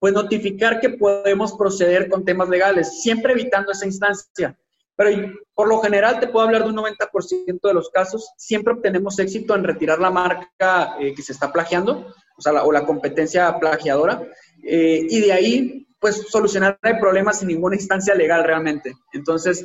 pues 0.00 0.12
notificar 0.12 0.80
que 0.80 0.90
podemos 0.90 1.56
proceder 1.56 2.08
con 2.08 2.24
temas 2.24 2.48
legales, 2.48 3.00
siempre 3.00 3.32
evitando 3.32 3.70
esa 3.70 3.86
instancia. 3.86 4.58
Pero 4.96 5.10
por 5.54 5.68
lo 5.68 5.80
general 5.80 6.18
te 6.18 6.26
puedo 6.26 6.46
hablar 6.46 6.64
de 6.64 6.70
un 6.70 6.76
90% 6.76 7.60
de 7.62 7.74
los 7.74 7.90
casos, 7.90 8.32
siempre 8.36 8.72
obtenemos 8.74 9.18
éxito 9.18 9.54
en 9.54 9.64
retirar 9.64 9.98
la 9.98 10.10
marca 10.10 10.96
eh, 10.98 11.14
que 11.14 11.22
se 11.22 11.32
está 11.32 11.52
plagiando, 11.52 12.14
o 12.36 12.42
sea, 12.42 12.52
la, 12.52 12.64
o 12.64 12.72
la 12.72 12.86
competencia 12.86 13.58
plagiadora, 13.58 14.22
eh, 14.62 15.06
y 15.08 15.20
de 15.20 15.32
ahí, 15.32 15.86
pues, 16.00 16.26
solucionar 16.28 16.78
el 16.82 16.98
problema 16.98 17.32
sin 17.32 17.48
ninguna 17.48 17.76
instancia 17.76 18.14
legal 18.14 18.44
realmente. 18.44 18.94
Entonces, 19.12 19.64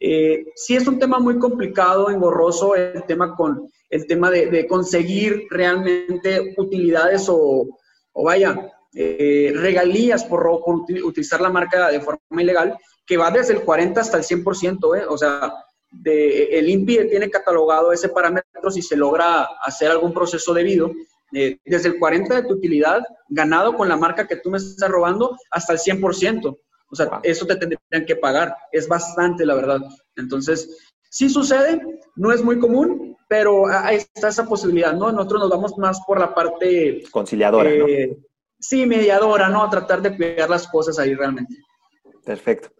eh, 0.00 0.46
sí 0.56 0.74
es 0.74 0.86
un 0.88 0.98
tema 0.98 1.20
muy 1.20 1.38
complicado, 1.38 2.10
engorroso, 2.10 2.74
el 2.74 3.04
tema 3.04 3.36
con 3.36 3.68
el 3.88 4.06
tema 4.06 4.30
de, 4.30 4.66
conseguir 4.66 5.46
realmente 5.50 6.54
utilidades 6.56 7.28
o, 7.28 7.78
o 8.12 8.24
vaya, 8.24 8.72
regalías 8.94 10.24
por, 10.24 10.42
por 10.64 10.84
utilizar 11.04 11.40
la 11.40 11.50
marca 11.50 11.88
de 11.88 12.00
forma 12.00 12.42
ilegal, 12.42 12.76
que 13.06 13.16
va 13.16 13.30
desde 13.30 13.54
el 13.54 13.62
40 13.62 14.00
hasta 14.00 14.16
el 14.16 14.24
100%, 14.24 14.98
¿eh? 14.98 15.04
o 15.08 15.18
sea, 15.18 15.52
de, 15.90 16.58
el 16.58 16.68
INPI 16.68 17.08
tiene 17.08 17.30
catalogado 17.30 17.92
ese 17.92 18.08
parámetro 18.08 18.70
si 18.70 18.82
se 18.82 18.96
logra 18.96 19.48
hacer 19.62 19.90
algún 19.90 20.12
proceso 20.12 20.54
debido, 20.54 20.90
eh, 21.32 21.58
desde 21.64 21.88
el 21.88 21.98
40 21.98 22.34
de 22.34 22.42
tu 22.42 22.54
utilidad 22.54 23.02
ganado 23.28 23.74
con 23.74 23.88
la 23.88 23.96
marca 23.96 24.26
que 24.26 24.36
tú 24.36 24.50
me 24.50 24.58
estás 24.58 24.90
robando 24.90 25.36
hasta 25.50 25.72
el 25.72 25.78
100%. 25.78 26.58
O 26.90 26.94
sea, 26.94 27.20
eso 27.22 27.46
te 27.46 27.56
tendrían 27.56 28.06
que 28.06 28.16
pagar. 28.16 28.54
Es 28.70 28.86
bastante, 28.86 29.46
la 29.46 29.54
verdad. 29.54 29.80
Entonces, 30.14 30.92
Sí 31.12 31.28
sucede, 31.28 31.78
no 32.16 32.32
es 32.32 32.42
muy 32.42 32.58
común, 32.58 33.18
pero 33.28 33.66
ahí 33.66 33.96
está 33.96 34.28
esa 34.28 34.46
posibilidad, 34.46 34.94
¿no? 34.94 35.12
Nosotros 35.12 35.42
nos 35.42 35.50
vamos 35.50 35.76
más 35.76 36.00
por 36.06 36.18
la 36.18 36.34
parte... 36.34 37.02
Conciliadora, 37.10 37.68
eh, 37.68 38.16
Sí, 38.58 38.86
mediadora, 38.86 39.50
¿no? 39.50 39.62
A 39.62 39.68
tratar 39.68 40.00
de 40.00 40.16
cuidar 40.16 40.48
las 40.48 40.66
cosas 40.66 40.98
ahí 40.98 41.14
realmente. 41.14 41.54
Perfecto. 42.24 42.70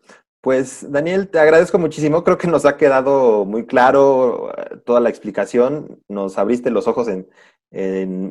Pues 0.40 0.90
Daniel, 0.90 1.28
te 1.28 1.38
agradezco 1.38 1.78
muchísimo. 1.78 2.24
Creo 2.24 2.36
que 2.36 2.48
nos 2.48 2.64
ha 2.64 2.76
quedado 2.76 3.44
muy 3.44 3.64
claro 3.64 4.52
eh, 4.56 4.76
toda 4.84 4.98
la 4.98 5.08
explicación. 5.08 6.02
Nos 6.08 6.36
abriste 6.36 6.70
los 6.70 6.88
ojos 6.88 7.08
en, 7.08 7.28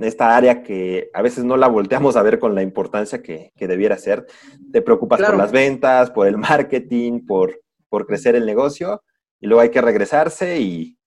esta 0.03 0.35
área 0.35 0.61
que 0.61 1.09
a 1.15 1.21
veces 1.23 1.43
no 1.43 1.57
la 1.57 1.67
volteamos 1.67 2.15
a 2.15 2.21
ver 2.21 2.37
con 2.37 2.53
la 2.53 2.61
importancia 2.61 3.23
que, 3.23 3.51
debiera 3.55 3.97
ser. 3.97 4.27
Te 4.71 4.83
preocupas 4.83 5.19
por 5.19 5.35
las 5.35 5.51
ventas, 5.51 6.11
por 6.11 6.27
el 6.27 6.37
marketing, 6.37 7.25
por, 7.25 7.59
por 7.89 8.05
crecer 8.05 8.35
el 8.35 8.45
negocio 8.45 9.01
y 9.39 9.47
luego 9.47 9.61
hay 9.61 9.69
que 9.69 9.81
regresarse 9.81 10.59
y, 10.59 10.97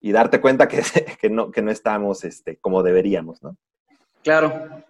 darte 0.00 0.40
cuenta 0.40 0.68
que, 0.68 0.82
que, 1.20 1.30
no, 1.30 1.50
que 1.50 1.62
no 1.62 1.70
estamos 1.70 2.24
este, 2.24 2.56
como 2.58 2.82
deberíamos, 2.82 3.42
¿no? 3.42 3.56
Claro. 4.22 4.84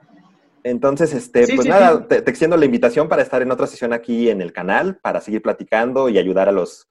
Entonces, 0.69 1.15
este, 1.15 1.47
pues 1.55 1.69
nada, 1.69 2.09
Te, 2.09 2.17
extiendo 2.17 2.57
la 2.57 2.65
invitación 2.65 3.09
para 3.09 3.23
estar 3.23 3.41
en 3.41 3.53
otra 3.53 3.69
sesión 3.69 3.93
aquí 3.93 4.31
en 4.31 4.43
el 4.43 4.53
canal, 4.53 4.97
para 4.97 5.21
seguir 5.21 5.41
platicando 5.41 6.09
y 6.09 6.19
ayudar 6.19 6.49
a 6.49 6.53
los, 6.53 6.89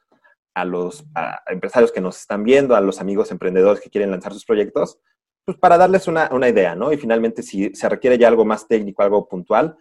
a 0.53 0.63
los 0.63 1.03
empresarios 1.47 1.91
que 1.91 1.99
nos 1.99 2.17
están 2.17 2.45
viendo, 2.45 2.73
a 2.77 2.79
los 2.79 3.01
amigos 3.01 3.31
emprendedores 3.31 3.81
que 3.81 3.89
quieren 3.89 4.11
lanzar 4.11 4.31
sus 4.31 4.45
proyectos, 4.45 4.97
pues 5.43 5.57
para 5.57 5.77
darles 5.77 6.07
una, 6.07 6.29
idea, 6.47 6.73
¿no? 6.73 6.93
Y 6.93 6.97
finalmente, 6.97 7.43
si 7.43 7.75
se 7.75 7.89
requiere 7.89 8.17
ya 8.17 8.29
algo 8.29 8.45
más 8.45 8.65
técnico, 8.65 9.03
algo 9.03 9.27
puntual, 9.27 9.75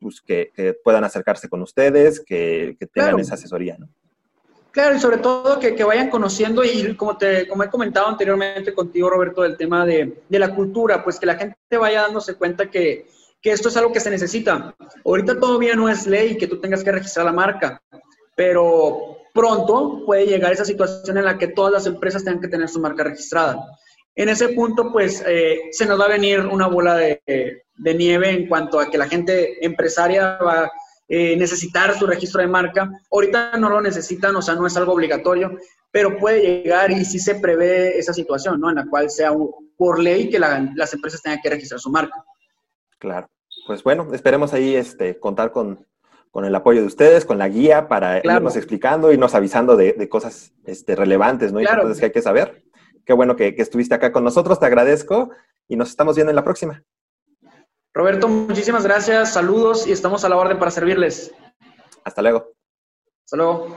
pues 0.00 0.22
que, 0.22 0.74
puedan 0.82 1.04
acercarse 1.04 1.50
con 1.50 1.60
ustedes, 1.60 2.20
que, 2.24 2.78
tengan 2.90 3.20
esa 3.20 3.34
asesoría, 3.34 3.76
¿no? 3.78 3.86
Claro, 4.70 4.96
y 4.96 4.98
sobre 4.98 5.18
todo 5.18 5.60
que, 5.60 5.84
vayan 5.84 6.08
conociendo 6.08 6.64
y 6.64 6.96
como, 6.96 7.18
te, 7.18 7.46
como 7.46 7.64
he 7.64 7.68
comentado 7.68 8.08
anteriormente 8.08 8.72
contigo, 8.72 9.10
Roberto, 9.10 9.42
del 9.42 9.58
tema 9.58 9.84
de, 9.84 10.22
de 10.26 10.38
la 10.38 10.54
cultura, 10.54 11.04
pues 11.04 11.20
que 11.20 11.26
la 11.26 11.36
gente 11.36 11.76
vaya 11.78 12.00
dándose 12.00 12.34
cuenta 12.36 12.70
que, 12.70 13.06
que 13.40 13.52
esto 13.52 13.68
es 13.68 13.76
algo 13.76 13.92
que 13.92 14.00
se 14.00 14.10
necesita. 14.10 14.74
Ahorita 15.04 15.38
todavía 15.38 15.74
no 15.74 15.88
es 15.88 16.06
ley 16.06 16.36
que 16.36 16.46
tú 16.46 16.60
tengas 16.60 16.82
que 16.82 16.92
registrar 16.92 17.26
la 17.26 17.32
marca, 17.32 17.80
pero 18.34 19.18
pronto 19.32 20.02
puede 20.04 20.26
llegar 20.26 20.52
esa 20.52 20.64
situación 20.64 21.18
en 21.18 21.24
la 21.24 21.38
que 21.38 21.48
todas 21.48 21.72
las 21.72 21.86
empresas 21.86 22.24
tengan 22.24 22.40
que 22.40 22.48
tener 22.48 22.68
su 22.68 22.80
marca 22.80 23.04
registrada. 23.04 23.58
En 24.16 24.30
ese 24.30 24.48
punto, 24.48 24.90
pues, 24.90 25.22
eh, 25.26 25.60
se 25.72 25.84
nos 25.84 26.00
va 26.00 26.06
a 26.06 26.08
venir 26.08 26.40
una 26.40 26.68
bola 26.68 26.96
de, 26.96 27.62
nieve 27.76 28.30
en 28.30 28.48
cuanto 28.48 28.80
a 28.80 28.90
que 28.90 28.96
la 28.96 29.06
gente 29.06 29.64
empresaria 29.64 30.38
va 30.38 30.64
a 30.64 30.72
eh, 31.06 31.36
necesitar 31.36 31.96
su 31.96 32.06
registro 32.06 32.40
de 32.40 32.48
marca. 32.48 32.90
Ahorita 33.12 33.58
no 33.58 33.68
lo 33.68 33.82
necesitan, 33.82 34.34
o 34.34 34.40
sea, 34.40 34.54
no 34.54 34.66
es 34.66 34.76
algo 34.78 34.94
obligatorio, 34.94 35.58
pero 35.90 36.16
puede 36.16 36.40
llegar 36.40 36.90
y 36.90 37.04
sí 37.04 37.18
se 37.18 37.34
prevé 37.34 37.98
esa 37.98 38.14
situación, 38.14 38.58
¿no? 38.58 38.70
En 38.70 38.76
la 38.76 38.86
cual 38.86 39.10
sea 39.10 39.32
por 39.76 40.00
ley 40.00 40.30
que 40.30 40.38
las 40.38 40.94
empresas 40.94 41.20
tengan 41.20 41.40
que 41.42 41.50
registrar 41.50 41.78
su 41.78 41.90
marca. 41.90 42.24
Claro 42.98 43.28
pues 43.66 43.82
bueno, 43.82 44.08
esperemos 44.12 44.52
ahí 44.54 44.74
este, 44.74 45.18
contar 45.18 45.50
con, 45.50 45.86
el 46.34 46.54
apoyo 46.54 46.82
de 46.82 46.86
ustedes, 46.86 47.24
con 47.24 47.38
la 47.38 47.48
guía 47.48 47.88
para 47.88 48.18
irnos 48.18 48.56
explicando 48.56 49.10
y 49.10 49.16
nos 49.16 49.34
avisando 49.34 49.74
de, 49.74 50.06
cosas 50.10 50.52
este, 50.66 50.94
relevantes, 50.94 51.50
¿no? 51.50 51.60
Claro. 51.60 51.90
que 51.94 52.04
hay 52.04 52.12
que 52.12 52.20
saber. 52.20 52.62
Qué 53.06 53.14
bueno 53.14 53.36
que, 53.36 53.54
que, 53.54 53.62
estuviste 53.62 53.94
acá 53.94 54.12
con 54.12 54.22
nosotros, 54.22 54.60
te 54.60 54.66
agradezco 54.66 55.30
y 55.66 55.76
nos 55.76 55.88
estamos 55.88 56.14
viendo 56.14 56.30
en 56.30 56.36
la 56.36 56.44
próxima. 56.44 56.82
Roberto, 57.94 58.28
muchísimas 58.28 58.84
gracias, 58.84 59.32
saludos 59.32 59.86
y 59.86 59.92
estamos 59.92 60.24
a 60.26 60.28
la 60.28 60.36
orden 60.36 60.58
para 60.58 60.70
servirles. 60.70 61.34
Hasta 62.04 62.20
luego. 62.20 62.52
Hasta 63.24 63.36
luego. 63.38 63.76